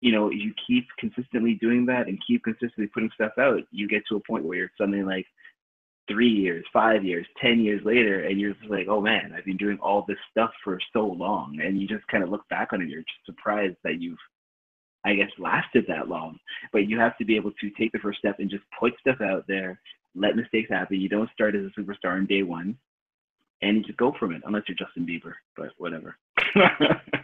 you 0.00 0.12
know 0.12 0.30
you 0.30 0.54
keep 0.66 0.86
consistently 0.98 1.54
doing 1.54 1.84
that 1.86 2.08
and 2.08 2.22
keep 2.26 2.44
consistently 2.44 2.86
putting 2.86 3.10
stuff 3.14 3.32
out. 3.38 3.60
You 3.70 3.88
get 3.88 4.02
to 4.08 4.16
a 4.16 4.20
point 4.20 4.44
where 4.44 4.56
you're 4.56 4.70
suddenly 4.78 5.02
like, 5.02 5.26
three 6.08 6.28
years, 6.28 6.64
five 6.72 7.04
years, 7.04 7.26
ten 7.40 7.60
years 7.60 7.80
later, 7.84 8.24
and 8.24 8.40
you're 8.40 8.54
just 8.54 8.70
like, 8.70 8.86
oh 8.88 9.00
man, 9.00 9.32
I've 9.36 9.44
been 9.44 9.56
doing 9.56 9.78
all 9.80 10.04
this 10.06 10.18
stuff 10.30 10.50
for 10.64 10.78
so 10.92 11.06
long, 11.06 11.58
and 11.62 11.80
you 11.80 11.86
just 11.86 12.06
kind 12.08 12.22
of 12.22 12.30
look 12.30 12.48
back 12.48 12.72
on 12.72 12.82
it, 12.82 12.88
you're 12.88 13.00
just 13.00 13.26
surprised 13.26 13.76
that 13.84 14.00
you've, 14.00 14.18
I 15.04 15.14
guess, 15.14 15.30
lasted 15.38 15.84
that 15.88 16.08
long. 16.08 16.38
But 16.72 16.88
you 16.88 16.98
have 16.98 17.16
to 17.18 17.24
be 17.24 17.36
able 17.36 17.52
to 17.60 17.70
take 17.78 17.92
the 17.92 17.98
first 17.98 18.18
step 18.18 18.36
and 18.38 18.50
just 18.50 18.64
put 18.78 18.92
stuff 19.00 19.20
out 19.20 19.44
there, 19.46 19.80
let 20.14 20.36
mistakes 20.36 20.70
happen. 20.70 21.00
You 21.00 21.08
don't 21.08 21.30
start 21.32 21.54
as 21.54 21.64
a 21.64 21.80
superstar 21.80 22.16
on 22.16 22.26
day 22.26 22.42
one, 22.42 22.76
and 23.62 23.76
you 23.76 23.82
just 23.84 23.98
go 23.98 24.14
from 24.18 24.32
it, 24.32 24.42
unless 24.44 24.64
you're 24.68 24.76
Justin 24.76 25.06
Bieber, 25.06 25.34
but 25.56 25.70
whatever. 25.78 26.16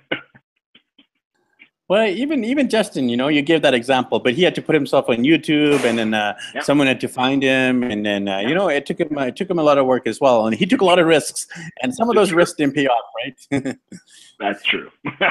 Well, 1.89 2.07
even 2.07 2.45
even 2.45 2.69
Justin, 2.69 3.09
you 3.09 3.17
know, 3.17 3.29
you 3.29 3.41
gave 3.41 3.63
that 3.63 3.73
example, 3.73 4.21
but 4.21 4.35
he 4.35 4.43
had 4.43 4.55
to 4.57 4.63
put 4.63 4.75
himself 4.75 5.09
on 5.09 5.19
YouTube, 5.19 5.85
and 5.85 5.99
then 5.99 6.13
uh, 6.13 6.37
yep. 6.55 6.65
someone 6.65 6.87
had 6.87 7.01
to 7.01 7.09
find 7.09 7.43
him, 7.43 7.83
and 7.83 8.05
then 8.05 8.29
uh, 8.29 8.41
yep. 8.41 8.49
you 8.51 8.55
know, 8.55 8.69
it 8.69 8.85
took 8.85 9.01
him 9.01 9.17
it 9.17 9.37
took 9.37 9.49
him 9.49 9.59
a 9.59 9.63
lot 9.63 9.79
of 9.79 9.87
work 9.87 10.07
as 10.07 10.21
well, 10.21 10.47
and 10.47 10.55
he 10.55 10.67
took 10.67 10.83
a 10.83 10.85
lot 10.85 10.99
of 10.99 11.07
risks, 11.07 11.47
and 11.83 11.95
some 11.95 12.11
of 12.11 12.15
those 12.15 12.33
risks 12.33 12.57
didn't 12.57 12.75
pay 12.75 12.87
off, 12.87 13.05
right? 13.17 13.77
That's 14.39 14.63
true. 14.63 14.91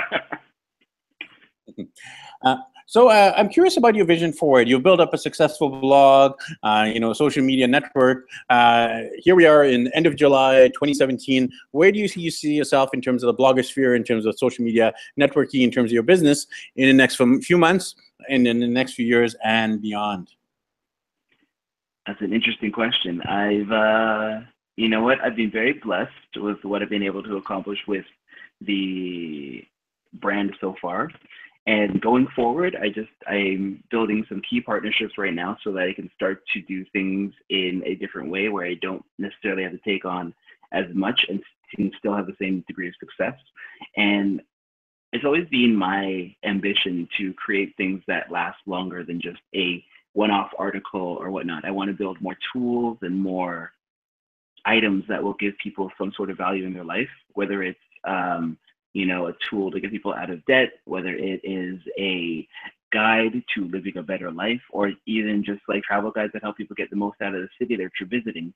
Uh, 2.43 2.55
so 2.87 3.09
uh, 3.09 3.33
I'm 3.35 3.49
curious 3.49 3.75
about 3.75 3.95
your 3.95 4.05
vision 4.05 4.31
for 4.31 4.61
it. 4.61 4.67
You've 4.69 4.81
built 4.81 5.01
up 5.01 5.13
a 5.13 5.17
successful 5.17 5.69
blog, 5.69 6.39
uh, 6.63 6.89
you 6.91 7.01
know, 7.01 7.11
social 7.11 7.43
media 7.43 7.67
network. 7.67 8.29
Uh, 8.49 9.01
here 9.17 9.35
we 9.35 9.45
are 9.45 9.65
in 9.65 9.91
end 9.93 10.05
of 10.05 10.15
July 10.15 10.69
2017. 10.69 11.51
Where 11.71 11.91
do 11.91 11.99
you 11.99 12.07
see, 12.07 12.21
you 12.21 12.31
see 12.31 12.53
yourself 12.53 12.93
in 12.93 13.01
terms 13.01 13.23
of 13.23 13.27
the 13.27 13.43
blogosphere, 13.43 13.93
in 13.93 14.05
terms 14.05 14.25
of 14.25 14.37
social 14.37 14.63
media 14.63 14.93
networking, 15.19 15.63
in 15.63 15.69
terms 15.69 15.89
of 15.91 15.93
your 15.93 16.03
business 16.03 16.47
in 16.77 16.87
the 16.87 16.93
next 16.93 17.17
few 17.45 17.57
months 17.57 17.93
and 18.29 18.47
in 18.47 18.61
the 18.61 18.67
next 18.67 18.93
few 18.93 19.05
years 19.05 19.35
and 19.43 19.81
beyond? 19.81 20.29
That's 22.07 22.21
an 22.21 22.31
interesting 22.31 22.71
question. 22.71 23.21
I've, 23.23 23.69
uh, 23.69 24.39
you 24.77 24.87
know 24.87 25.03
what, 25.03 25.19
I've 25.19 25.35
been 25.35 25.51
very 25.51 25.73
blessed 25.73 26.37
with 26.37 26.63
what 26.63 26.81
I've 26.81 26.89
been 26.89 27.03
able 27.03 27.23
to 27.23 27.35
accomplish 27.35 27.79
with 27.85 28.05
the 28.61 29.65
brand 30.13 30.55
so 30.61 30.73
far. 30.81 31.11
And 31.67 32.01
going 32.01 32.27
forward, 32.33 32.77
I 32.81 32.87
just 32.87 33.11
I'm 33.27 33.83
building 33.91 34.25
some 34.29 34.41
key 34.49 34.61
partnerships 34.61 35.17
right 35.17 35.33
now 35.33 35.57
so 35.63 35.73
that 35.73 35.83
I 35.83 35.93
can 35.93 36.09
start 36.15 36.41
to 36.53 36.61
do 36.61 36.85
things 36.93 37.33
in 37.49 37.83
a 37.85 37.95
different 37.95 38.31
way 38.31 38.47
where 38.47 38.65
I 38.65 38.75
don't 38.81 39.03
necessarily 39.19 39.63
have 39.63 39.73
to 39.73 39.79
take 39.79 40.05
on 40.05 40.33
as 40.71 40.85
much 40.93 41.19
and 41.27 41.43
can 41.75 41.91
still 41.99 42.15
have 42.15 42.25
the 42.25 42.37
same 42.39 42.63
degree 42.67 42.87
of 42.87 42.93
success. 42.99 43.37
And 43.97 44.41
it's 45.11 45.25
always 45.25 45.47
been 45.49 45.75
my 45.75 46.33
ambition 46.45 47.07
to 47.17 47.33
create 47.33 47.73
things 47.75 48.01
that 48.07 48.31
last 48.31 48.59
longer 48.65 49.03
than 49.03 49.19
just 49.19 49.39
a 49.53 49.83
one-off 50.13 50.51
article 50.57 51.17
or 51.19 51.31
whatnot. 51.31 51.65
I 51.65 51.71
want 51.71 51.89
to 51.89 51.97
build 51.97 52.21
more 52.21 52.37
tools 52.53 52.97
and 53.01 53.21
more 53.21 53.71
items 54.65 55.03
that 55.09 55.21
will 55.21 55.35
give 55.35 55.53
people 55.61 55.91
some 55.97 56.13
sort 56.15 56.29
of 56.29 56.37
value 56.37 56.65
in 56.65 56.73
their 56.73 56.85
life, 56.85 57.09
whether 57.33 57.61
it's 57.61 57.79
um, 58.05 58.57
you 58.97 59.05
know, 59.05 59.27
a 59.27 59.33
tool 59.47 59.69
to 59.69 59.79
get 59.79 59.91
people 59.91 60.11
out 60.11 60.31
of 60.31 60.43
debt, 60.47 60.71
whether 60.85 61.13
it 61.13 61.39
is 61.43 61.79
a 61.99 62.47
guide 62.91 63.43
to 63.53 63.67
living 63.67 63.95
a 63.97 64.01
better 64.01 64.31
life, 64.31 64.61
or 64.71 64.91
even 65.05 65.43
just 65.45 65.61
like 65.67 65.83
travel 65.83 66.09
guides 66.09 66.33
that 66.33 66.41
help 66.41 66.57
people 66.57 66.75
get 66.75 66.89
the 66.89 66.95
most 66.95 67.21
out 67.21 67.35
of 67.35 67.41
the 67.41 67.49
city 67.61 67.75
they're 67.75 67.91
visiting. 68.09 68.51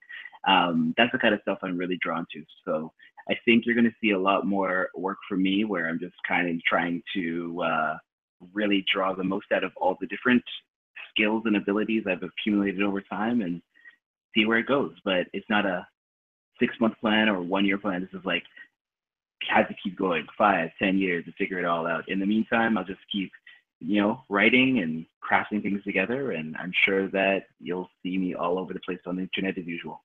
Um, 0.48 0.94
that's 0.96 1.12
the 1.12 1.18
kind 1.18 1.32
of 1.32 1.40
stuff 1.42 1.58
I'm 1.62 1.78
really 1.78 1.96
drawn 2.02 2.26
to. 2.32 2.42
So 2.64 2.92
I 3.30 3.34
think 3.44 3.64
you're 3.64 3.76
going 3.76 3.84
to 3.84 3.94
see 4.00 4.10
a 4.10 4.18
lot 4.18 4.44
more 4.44 4.88
work 4.96 5.18
from 5.28 5.44
me 5.44 5.64
where 5.64 5.88
I'm 5.88 6.00
just 6.00 6.16
kind 6.26 6.50
of 6.50 6.60
trying 6.64 7.04
to 7.14 7.62
uh, 7.62 7.96
really 8.52 8.84
draw 8.92 9.14
the 9.14 9.22
most 9.22 9.46
out 9.54 9.62
of 9.62 9.70
all 9.76 9.96
the 10.00 10.08
different 10.08 10.42
skills 11.10 11.44
and 11.46 11.56
abilities 11.56 12.02
I've 12.08 12.24
accumulated 12.24 12.82
over 12.82 13.00
time 13.00 13.42
and 13.42 13.62
see 14.34 14.44
where 14.44 14.58
it 14.58 14.66
goes. 14.66 14.94
But 15.04 15.28
it's 15.32 15.48
not 15.48 15.66
a 15.66 15.86
six 16.58 16.74
month 16.80 16.94
plan 17.00 17.28
or 17.28 17.40
one 17.42 17.64
year 17.64 17.78
plan. 17.78 18.00
This 18.00 18.18
is 18.18 18.26
like 18.26 18.42
had 19.48 19.68
to 19.68 19.74
keep 19.82 19.96
going 19.96 20.26
five, 20.36 20.70
ten 20.78 20.98
years 20.98 21.24
to 21.24 21.32
figure 21.32 21.58
it 21.58 21.64
all 21.64 21.86
out. 21.86 22.08
In 22.08 22.18
the 22.18 22.26
meantime, 22.26 22.76
I'll 22.76 22.84
just 22.84 23.00
keep, 23.10 23.30
you 23.80 24.00
know, 24.00 24.22
writing 24.28 24.80
and 24.80 25.06
crafting 25.22 25.62
things 25.62 25.82
together, 25.84 26.32
and 26.32 26.56
I'm 26.58 26.72
sure 26.84 27.08
that 27.08 27.44
you'll 27.60 27.88
see 28.02 28.18
me 28.18 28.34
all 28.34 28.58
over 28.58 28.72
the 28.72 28.80
place 28.80 29.00
on 29.06 29.16
the 29.16 29.22
internet 29.22 29.58
as 29.58 29.66
usual. 29.66 30.02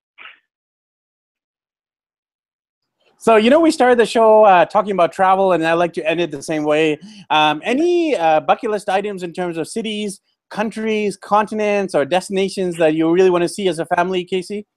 So, 3.20 3.36
you 3.36 3.50
know, 3.50 3.60
we 3.60 3.72
started 3.72 3.98
the 3.98 4.06
show 4.06 4.44
uh, 4.44 4.66
talking 4.66 4.92
about 4.92 5.12
travel, 5.12 5.54
and 5.54 5.66
I 5.66 5.74
like 5.74 5.94
to 5.94 6.08
end 6.08 6.22
it 6.22 6.30
the 6.30 6.44
same 6.44 6.64
way. 6.64 7.00
Um, 7.32 7.62
any 7.64 8.16
uh, 8.16 8.42
bucket 8.42 8.70
list 8.70 8.90
items 8.90 9.24
in 9.24 9.34
terms 9.34 9.58
of 9.58 9.68
cities, 9.68 10.22
countries, 10.52 11.18
continents, 11.18 11.96
or 11.96 12.06
destinations 12.06 12.78
that 12.78 12.94
you 12.94 13.12
really 13.12 13.32
want 13.32 13.42
to 13.42 13.50
see 13.50 13.68
as 13.68 13.80
a 13.80 13.86
family, 13.88 14.24
Casey? 14.24 14.68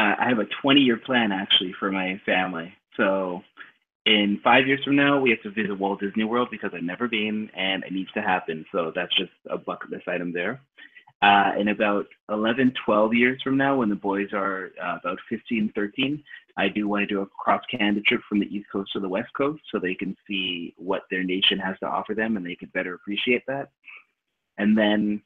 uh, 0.00 0.14
I 0.18 0.28
have 0.28 0.38
a 0.38 0.46
20 0.62 0.80
year 0.80 0.96
plan 0.96 1.32
actually 1.32 1.74
for 1.78 1.92
my 1.92 2.20
family. 2.24 2.72
So 2.96 3.42
in 4.10 4.40
five 4.42 4.66
years 4.66 4.82
from 4.84 4.96
now, 4.96 5.20
we 5.20 5.30
have 5.30 5.42
to 5.42 5.50
visit 5.50 5.78
Walt 5.78 6.00
Disney 6.00 6.24
World 6.24 6.48
because 6.50 6.72
I've 6.74 6.82
never 6.82 7.06
been 7.06 7.48
and 7.56 7.84
it 7.84 7.92
needs 7.92 8.10
to 8.12 8.20
happen. 8.20 8.66
So 8.72 8.90
that's 8.92 9.16
just 9.16 9.30
a 9.48 9.56
bucket 9.56 9.90
list 9.90 10.08
item 10.08 10.32
there. 10.32 10.60
Uh, 11.22 11.52
in 11.58 11.68
about 11.68 12.06
11, 12.28 12.72
12 12.84 13.14
years 13.14 13.40
from 13.42 13.56
now, 13.56 13.76
when 13.76 13.88
the 13.88 13.94
boys 13.94 14.28
are 14.32 14.70
uh, 14.82 14.96
about 14.96 15.18
15, 15.28 15.70
13, 15.76 16.24
I 16.56 16.68
do 16.68 16.88
want 16.88 17.02
to 17.02 17.14
do 17.14 17.20
a 17.20 17.26
cross 17.26 17.62
Canada 17.70 18.00
trip 18.00 18.22
from 18.28 18.40
the 18.40 18.46
East 18.46 18.66
Coast 18.72 18.90
to 18.94 19.00
the 19.00 19.08
West 19.08 19.28
Coast 19.36 19.62
so 19.70 19.78
they 19.78 19.94
can 19.94 20.16
see 20.26 20.74
what 20.76 21.02
their 21.10 21.22
nation 21.22 21.58
has 21.58 21.78
to 21.80 21.86
offer 21.86 22.14
them 22.14 22.36
and 22.36 22.44
they 22.44 22.56
can 22.56 22.70
better 22.74 22.94
appreciate 22.94 23.44
that. 23.46 23.68
And 24.58 24.76
then 24.76 25.22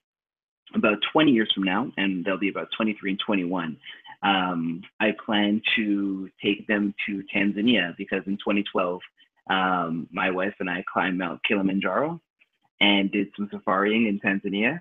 about 0.74 0.98
20 1.12 1.30
years 1.30 1.50
from 1.54 1.62
now, 1.62 1.90
and 1.96 2.24
they'll 2.24 2.38
be 2.38 2.48
about 2.50 2.68
23 2.76 3.12
and 3.12 3.20
21, 3.24 3.76
um, 4.24 4.80
I 5.00 5.12
plan 5.24 5.60
to 5.76 6.28
take 6.42 6.66
them 6.66 6.94
to 7.06 7.22
Tanzania 7.34 7.94
because 7.96 8.22
in 8.26 8.38
2012, 8.38 9.00
um, 9.50 10.08
my 10.10 10.30
wife 10.30 10.54
and 10.60 10.70
I 10.70 10.82
climbed 10.90 11.18
Mount 11.18 11.40
Kilimanjaro 11.46 12.20
and 12.80 13.12
did 13.12 13.28
some 13.36 13.48
safaring 13.52 14.06
in 14.06 14.18
Tanzania. 14.18 14.80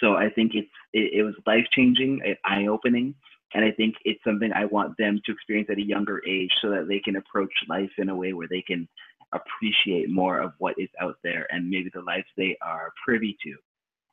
So 0.00 0.14
I 0.14 0.28
think 0.28 0.52
it's 0.54 0.70
it, 0.92 1.14
it 1.14 1.22
was 1.22 1.34
life 1.46 1.66
changing, 1.72 2.20
eye 2.44 2.66
opening, 2.66 3.14
and 3.54 3.64
I 3.64 3.70
think 3.70 3.94
it's 4.04 4.22
something 4.24 4.52
I 4.52 4.66
want 4.66 4.96
them 4.98 5.20
to 5.24 5.32
experience 5.32 5.70
at 5.70 5.78
a 5.78 5.82
younger 5.82 6.20
age 6.28 6.50
so 6.60 6.70
that 6.70 6.86
they 6.86 7.00
can 7.00 7.16
approach 7.16 7.52
life 7.68 7.92
in 7.96 8.10
a 8.10 8.14
way 8.14 8.34
where 8.34 8.48
they 8.48 8.62
can 8.62 8.86
appreciate 9.32 10.10
more 10.10 10.40
of 10.40 10.52
what 10.58 10.74
is 10.78 10.88
out 11.00 11.16
there 11.24 11.46
and 11.50 11.68
maybe 11.70 11.90
the 11.94 12.02
lives 12.02 12.26
they 12.36 12.56
are 12.62 12.92
privy 13.04 13.36
to 13.42 13.54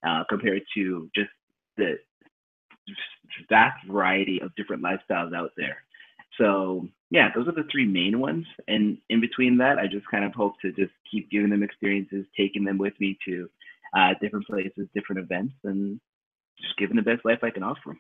uh, 0.08 0.24
compared 0.30 0.64
to 0.74 1.10
just 1.14 1.30
the 1.78 1.98
vast 3.50 3.86
variety 3.88 4.42
of 4.42 4.56
different 4.56 4.84
lifestyles 4.84 5.36
out 5.36 5.52
there. 5.58 5.78
So 6.38 6.88
yeah, 7.10 7.30
those 7.36 7.48
are 7.48 7.54
the 7.54 7.68
three 7.72 7.86
main 7.86 8.20
ones. 8.20 8.46
And 8.68 8.98
in 9.10 9.22
between 9.22 9.58
that, 9.58 9.78
I 9.78 9.88
just 9.88 10.10
kind 10.10 10.24
of 10.24 10.34
hope 10.34 10.54
to 10.62 10.72
just 10.72 10.94
keep 11.10 11.30
giving 11.30 11.50
them 11.50 11.64
experiences, 11.64 12.26
taking 12.38 12.64
them 12.64 12.78
with 12.78 12.94
me 13.00 13.18
to 13.28 13.50
uh, 13.96 14.14
different 14.22 14.48
places, 14.48 14.88
different 14.96 15.22
events, 15.22 15.54
and 15.64 16.00
just 16.60 16.78
giving 16.78 16.96
the 16.96 17.02
best 17.02 17.26
life 17.26 17.40
I 17.44 17.50
can 17.50 17.64
offer 17.64 17.82
them. 17.88 18.00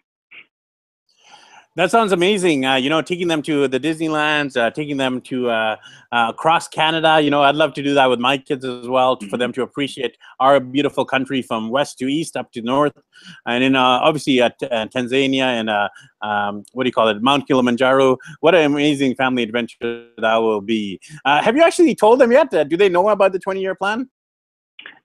That 1.77 1.89
sounds 1.89 2.11
amazing. 2.11 2.65
Uh, 2.65 2.75
you 2.75 2.89
know, 2.89 3.01
taking 3.01 3.29
them 3.29 3.41
to 3.43 3.65
the 3.65 3.79
Disneylands, 3.79 4.57
uh, 4.57 4.71
taking 4.71 4.97
them 4.97 5.21
to 5.21 5.49
uh, 5.49 5.77
uh 6.11 6.27
across 6.29 6.67
Canada. 6.67 7.21
You 7.21 7.29
know, 7.29 7.43
I'd 7.43 7.55
love 7.55 7.73
to 7.75 7.81
do 7.81 7.93
that 7.93 8.07
with 8.07 8.19
my 8.19 8.37
kids 8.37 8.65
as 8.65 8.89
well, 8.89 9.15
mm-hmm. 9.15 9.29
for 9.29 9.37
them 9.37 9.53
to 9.53 9.61
appreciate 9.61 10.17
our 10.41 10.59
beautiful 10.59 11.05
country 11.05 11.41
from 11.41 11.69
west 11.69 11.97
to 11.99 12.07
east, 12.07 12.35
up 12.35 12.51
to 12.53 12.61
north, 12.61 12.97
and 13.45 13.63
in 13.63 13.77
uh, 13.77 13.81
obviously 13.81 14.41
uh, 14.41 14.49
Tanzania 14.61 15.43
and 15.43 15.69
um, 16.21 16.65
what 16.73 16.83
do 16.83 16.89
you 16.89 16.93
call 16.93 17.07
it, 17.07 17.21
Mount 17.21 17.47
Kilimanjaro. 17.47 18.17
What 18.41 18.53
an 18.53 18.65
amazing 18.65 19.15
family 19.15 19.43
adventure 19.43 20.07
that 20.17 20.35
will 20.35 20.61
be. 20.61 20.99
have 21.23 21.55
you 21.55 21.63
actually 21.63 21.95
told 21.95 22.19
them 22.19 22.33
yet? 22.33 22.51
do 22.51 22.75
they 22.75 22.89
know 22.89 23.07
about 23.07 23.31
the 23.31 23.39
twenty-year 23.39 23.75
plan? 23.75 24.09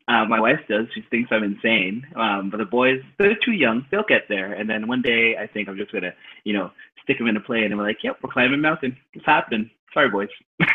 Uh, 0.09 0.25
my 0.25 0.41
wife 0.41 0.61
does. 0.69 0.87
She 0.95 1.03
thinks 1.11 1.31
I'm 1.33 1.43
insane. 1.43 2.07
Um, 2.15 2.51
but 2.51 2.59
the 2.59 2.65
boys, 2.65 3.01
they're 3.19 3.37
too 3.45 3.53
young. 3.53 3.85
They'll 3.91 4.05
get 4.09 4.29
there. 4.29 4.53
And 4.53 4.71
then 4.71 4.87
one 4.87 5.03
day, 5.03 5.37
I 5.37 5.47
think 5.47 5.69
I'm 5.69 5.77
just 5.77 5.93
gonna, 5.93 6.15
you 6.45 6.53
know, 6.53 6.71
stick 7.03 7.19
them 7.19 7.27
in 7.27 7.37
a 7.37 7.41
plane, 7.41 7.65
and 7.65 7.77
we're 7.77 7.87
like, 7.87 8.03
"Yep, 8.03 8.19
we're 8.23 8.31
climbing 8.31 8.61
a 8.61 8.63
mountain. 8.63 8.97
It's 9.15 9.27
happening." 9.27 9.71
Sorry, 9.93 10.09
boys. 10.09 10.29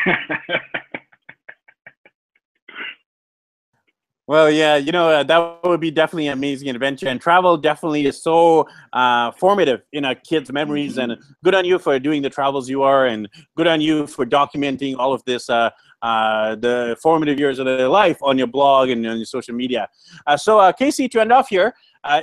Well, 4.28 4.50
yeah, 4.50 4.76
you 4.76 4.92
know, 4.92 5.10
uh, 5.10 5.24
that 5.24 5.64
would 5.64 5.80
be 5.80 5.90
definitely 5.90 6.28
an 6.28 6.34
amazing 6.34 6.70
adventure. 6.70 7.08
And 7.08 7.20
travel 7.20 7.56
definitely 7.56 8.06
is 8.06 8.22
so 8.22 8.68
uh, 8.92 9.32
formative 9.32 9.82
in 9.92 10.04
a 10.04 10.14
kid's 10.14 10.52
memories. 10.52 10.96
And 10.96 11.18
good 11.44 11.54
on 11.54 11.64
you 11.64 11.78
for 11.78 11.98
doing 11.98 12.22
the 12.22 12.30
travels 12.30 12.70
you 12.70 12.82
are, 12.82 13.06
and 13.06 13.28
good 13.56 13.66
on 13.66 13.80
you 13.80 14.06
for 14.06 14.24
documenting 14.24 14.96
all 14.96 15.12
of 15.12 15.24
this, 15.24 15.50
uh, 15.50 15.70
uh, 16.02 16.54
the 16.56 16.96
formative 17.00 17.38
years 17.38 17.58
of 17.58 17.66
their 17.66 17.88
life 17.88 18.18
on 18.22 18.36
your 18.36 18.46
blog 18.46 18.90
and 18.90 19.06
on 19.06 19.16
your 19.16 19.26
social 19.26 19.54
media. 19.54 19.88
Uh, 20.26 20.36
so, 20.36 20.58
uh, 20.58 20.72
Casey, 20.72 21.08
to 21.08 21.20
end 21.20 21.32
off 21.32 21.48
here, 21.48 21.74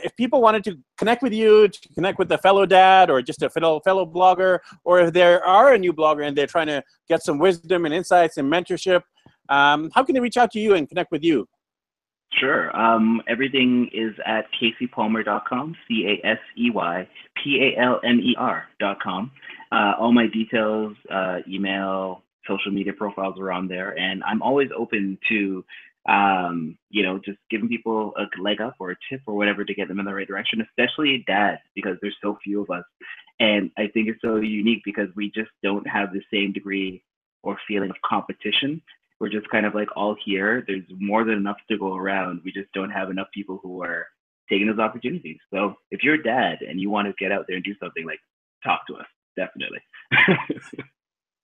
if 0.03 0.15
people 0.17 0.41
wanted 0.41 0.63
to 0.65 0.77
connect 0.97 1.23
with 1.23 1.33
you, 1.33 1.67
to 1.69 1.89
connect 1.93 2.19
with 2.19 2.31
a 2.31 2.37
fellow 2.37 2.65
dad 2.65 3.09
or 3.09 3.21
just 3.21 3.41
a 3.41 3.49
fellow, 3.49 3.79
fellow 3.79 4.05
blogger, 4.05 4.59
or 4.83 4.99
if 4.99 5.13
there 5.13 5.43
are 5.43 5.73
a 5.73 5.77
new 5.77 5.93
blogger 5.93 6.27
and 6.27 6.37
they're 6.37 6.47
trying 6.47 6.67
to 6.67 6.83
get 7.07 7.23
some 7.23 7.39
wisdom 7.39 7.85
and 7.85 7.93
insights 7.93 8.37
and 8.37 8.51
mentorship, 8.51 9.01
um, 9.47 9.89
how 9.95 10.03
can 10.03 10.13
they 10.13 10.21
reach 10.21 10.37
out 10.37 10.51
to 10.51 10.59
you 10.59 10.75
and 10.75 10.87
connect 10.87 11.11
with 11.11 11.23
you? 11.23 11.47
Sure. 12.33 12.75
Um, 12.79 13.21
everything 13.27 13.89
is 13.91 14.13
at 14.25 14.45
caseypalmer.com, 14.61 15.75
C 15.87 16.05
A 16.23 16.27
S 16.27 16.37
E 16.57 16.69
Y 16.69 17.07
P 17.43 17.73
A 17.75 17.81
L 17.81 17.99
M 18.03 18.19
E 18.19 18.35
R.com. 18.37 19.31
Uh, 19.71 19.93
all 19.99 20.11
my 20.11 20.27
details, 20.27 20.95
uh, 21.11 21.39
email, 21.47 22.23
social 22.47 22.71
media 22.71 22.93
profiles 22.93 23.39
are 23.39 23.51
on 23.51 23.67
there. 23.67 23.97
And 23.97 24.23
I'm 24.23 24.41
always 24.41 24.69
open 24.75 25.17
to, 25.29 25.63
um, 26.07 26.77
you 26.89 27.03
know, 27.03 27.19
just 27.23 27.37
giving 27.49 27.67
people 27.69 28.13
a 28.17 28.41
leg 28.41 28.61
up 28.61 28.75
or 28.79 28.91
a 28.91 28.95
tip 29.09 29.21
or 29.25 29.35
whatever 29.35 29.63
to 29.63 29.73
get 29.73 29.87
them 29.87 29.99
in 29.99 30.05
the 30.05 30.13
right 30.13 30.27
direction, 30.27 30.61
especially 30.61 31.23
dads, 31.27 31.61
because 31.75 31.97
there's 32.01 32.17
so 32.21 32.37
few 32.43 32.61
of 32.61 32.69
us. 32.69 32.83
And 33.39 33.71
I 33.77 33.87
think 33.87 34.09
it's 34.09 34.21
so 34.21 34.37
unique 34.37 34.81
because 34.83 35.07
we 35.15 35.31
just 35.31 35.51
don't 35.63 35.87
have 35.87 36.11
the 36.11 36.21
same 36.31 36.51
degree 36.51 37.03
or 37.43 37.57
feeling 37.67 37.89
of 37.89 37.95
competition 38.03 38.81
we're 39.19 39.29
just 39.29 39.49
kind 39.49 39.65
of 39.65 39.75
like 39.75 39.89
all 39.95 40.15
here. 40.23 40.63
There's 40.65 40.83
more 40.97 41.23
than 41.23 41.35
enough 41.35 41.57
to 41.69 41.77
go 41.77 41.95
around. 41.95 42.41
We 42.43 42.51
just 42.51 42.71
don't 42.73 42.91
have 42.91 43.09
enough 43.09 43.27
people 43.33 43.59
who 43.61 43.83
are 43.83 44.07
taking 44.49 44.67
those 44.67 44.79
opportunities. 44.79 45.37
So 45.53 45.75
if 45.91 46.03
you're 46.03 46.15
a 46.15 46.23
dad 46.23 46.59
and 46.67 46.79
you 46.79 46.89
want 46.89 47.07
to 47.07 47.13
get 47.23 47.31
out 47.31 47.45
there 47.47 47.57
and 47.57 47.65
do 47.65 47.75
something, 47.81 48.05
like 48.05 48.19
talk 48.63 48.87
to 48.87 48.95
us, 48.95 49.05
definitely. 49.35 49.79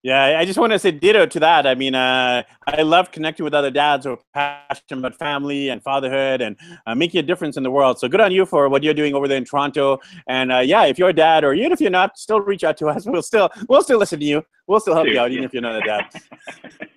yeah, 0.05 0.37
I 0.37 0.45
just 0.45 0.59
want 0.59 0.71
to 0.71 0.77
say 0.77 0.91
ditto 0.91 1.25
to 1.25 1.39
that. 1.39 1.65
I 1.65 1.73
mean, 1.73 1.95
uh, 1.95 2.43
I 2.67 2.83
love 2.83 3.11
connecting 3.11 3.43
with 3.43 3.55
other 3.55 3.71
dads 3.71 4.05
who 4.05 4.11
are 4.11 4.19
passionate 4.35 4.99
about 4.99 5.15
family 5.15 5.69
and 5.69 5.81
fatherhood 5.81 6.41
and 6.41 6.55
uh, 6.85 6.93
making 6.93 7.21
a 7.21 7.23
difference 7.23 7.57
in 7.57 7.63
the 7.63 7.71
world. 7.71 7.97
So 7.97 8.07
good 8.07 8.21
on 8.21 8.31
you 8.31 8.45
for 8.45 8.69
what 8.69 8.83
you're 8.83 8.93
doing 8.93 9.15
over 9.15 9.27
there 9.27 9.39
in 9.39 9.45
Toronto. 9.45 9.97
And 10.27 10.51
uh, 10.51 10.59
yeah, 10.59 10.85
if 10.85 10.99
you're 10.99 11.09
a 11.09 11.13
dad 11.13 11.43
or 11.43 11.55
even 11.55 11.71
if 11.71 11.81
you're 11.81 11.89
not, 11.89 12.19
still 12.19 12.39
reach 12.39 12.63
out 12.63 12.77
to 12.77 12.87
us. 12.87 13.07
We'll 13.15 13.23
still 13.23 13.49
we'll 13.67 13.81
still 13.81 13.97
listen 13.97 14.19
to 14.19 14.25
you. 14.25 14.43
We'll 14.67 14.79
still 14.79 14.93
help 14.93 15.07
you 15.07 15.19
out, 15.19 15.31
even 15.31 15.43
if 15.43 15.53
you're 15.53 15.63
not 15.63 15.81
a 15.81 15.85
dad. 15.85 16.05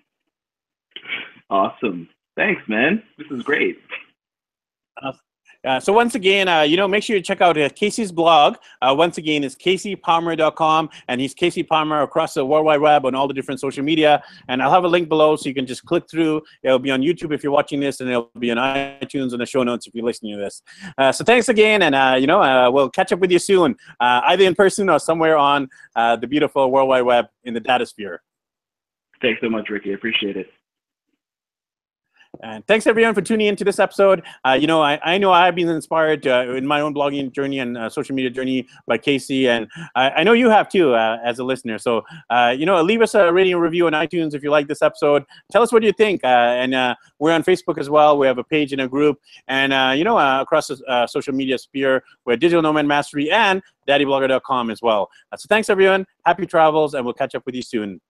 Awesome. 1.50 2.10
Thanks, 2.36 2.60
man. 2.68 3.02
This 3.16 3.28
is 3.30 3.42
great. 3.42 3.78
Uh, 5.66 5.80
so 5.80 5.92
once 5.92 6.14
again, 6.14 6.46
uh, 6.46 6.62
you 6.62 6.76
know, 6.76 6.86
make 6.86 7.02
sure 7.02 7.16
you 7.16 7.22
check 7.22 7.40
out 7.40 7.58
uh, 7.58 7.68
Casey's 7.70 8.12
blog. 8.12 8.56
Uh, 8.80 8.94
once 8.96 9.18
again, 9.18 9.42
it's 9.42 9.56
caseypalmer.com, 9.56 10.88
and 11.08 11.20
he's 11.20 11.34
Casey 11.34 11.62
Palmer 11.62 12.02
across 12.02 12.34
the 12.34 12.44
World 12.44 12.64
Wide 12.64 12.80
Web 12.80 13.04
on 13.04 13.14
all 13.14 13.26
the 13.26 13.34
different 13.34 13.60
social 13.60 13.82
media. 13.82 14.22
And 14.48 14.62
I'll 14.62 14.70
have 14.70 14.84
a 14.84 14.88
link 14.88 15.08
below, 15.08 15.34
so 15.36 15.48
you 15.48 15.54
can 15.54 15.66
just 15.66 15.84
click 15.84 16.04
through. 16.08 16.42
It'll 16.62 16.78
be 16.78 16.90
on 16.90 17.02
YouTube 17.02 17.34
if 17.34 17.42
you're 17.42 17.52
watching 17.52 17.80
this, 17.80 18.00
and 18.00 18.08
it'll 18.08 18.30
be 18.38 18.50
on 18.50 18.56
iTunes 18.56 19.32
and 19.32 19.40
the 19.40 19.46
show 19.46 19.64
notes 19.64 19.86
if 19.86 19.94
you're 19.94 20.04
listening 20.04 20.36
to 20.36 20.42
this. 20.42 20.62
Uh, 20.96 21.10
so 21.10 21.24
thanks 21.24 21.48
again, 21.48 21.82
and 21.82 21.94
uh, 21.94 22.16
you 22.18 22.26
know, 22.26 22.70
we'll 22.70 22.90
catch 22.90 23.12
up 23.12 23.18
with 23.18 23.32
you 23.32 23.38
soon, 23.38 23.74
either 24.00 24.44
in 24.44 24.54
person 24.54 24.88
or 24.88 24.98
somewhere 24.98 25.36
on 25.36 25.68
the 25.96 26.26
beautiful 26.28 26.70
World 26.70 26.88
Wide 26.88 27.02
Web 27.02 27.26
in 27.44 27.54
the 27.54 27.60
data 27.60 27.84
sphere. 27.84 28.22
Thanks 29.20 29.40
so 29.40 29.50
much, 29.50 29.68
Ricky. 29.68 29.90
I 29.90 29.94
appreciate 29.94 30.36
it. 30.36 30.46
And 32.42 32.64
thanks 32.66 32.86
everyone 32.86 33.14
for 33.14 33.22
tuning 33.22 33.46
into 33.46 33.64
this 33.64 33.78
episode. 33.78 34.22
Uh, 34.44 34.52
you 34.52 34.66
know, 34.66 34.80
I, 34.80 35.00
I 35.02 35.18
know 35.18 35.32
I've 35.32 35.54
been 35.54 35.68
inspired 35.68 36.26
uh, 36.26 36.54
in 36.54 36.66
my 36.66 36.80
own 36.80 36.94
blogging 36.94 37.32
journey 37.32 37.58
and 37.58 37.76
uh, 37.76 37.88
social 37.88 38.14
media 38.14 38.30
journey 38.30 38.68
by 38.86 38.98
Casey, 38.98 39.48
and 39.48 39.66
I, 39.96 40.10
I 40.10 40.22
know 40.24 40.34
you 40.34 40.48
have 40.48 40.68
too 40.68 40.94
uh, 40.94 41.18
as 41.24 41.38
a 41.38 41.44
listener. 41.44 41.78
So, 41.78 42.04
uh, 42.30 42.54
you 42.56 42.66
know, 42.66 42.80
leave 42.82 43.00
us 43.00 43.14
a 43.14 43.32
rating 43.32 43.54
and 43.54 43.62
review 43.62 43.86
on 43.86 43.92
iTunes 43.92 44.34
if 44.34 44.42
you 44.42 44.50
like 44.50 44.68
this 44.68 44.82
episode. 44.82 45.24
Tell 45.50 45.62
us 45.62 45.72
what 45.72 45.82
you 45.82 45.92
think. 45.92 46.22
Uh, 46.22 46.26
and 46.26 46.96
we're 47.18 47.32
on 47.32 47.42
Facebook 47.42 47.78
as 47.78 47.90
well. 47.90 48.18
We 48.18 48.26
have 48.26 48.38
a 48.38 48.44
page 48.44 48.72
and 48.72 48.82
a 48.82 48.88
group, 48.88 49.18
and 49.48 49.98
you 49.98 50.04
know, 50.04 50.18
across 50.18 50.68
the 50.68 51.06
social 51.08 51.34
media 51.34 51.58
sphere, 51.58 52.04
we're 52.24 52.36
Digital 52.36 52.62
Nomad 52.62 52.86
Mastery 52.86 53.30
and 53.30 53.62
DaddyBlogger.com 53.88 54.70
as 54.70 54.82
well. 54.82 55.08
so, 55.36 55.46
thanks 55.48 55.70
everyone. 55.70 56.06
Happy 56.24 56.46
travels, 56.46 56.94
and 56.94 57.04
we'll 57.04 57.14
catch 57.14 57.34
up 57.34 57.44
with 57.46 57.54
you 57.54 57.62
soon. 57.62 58.00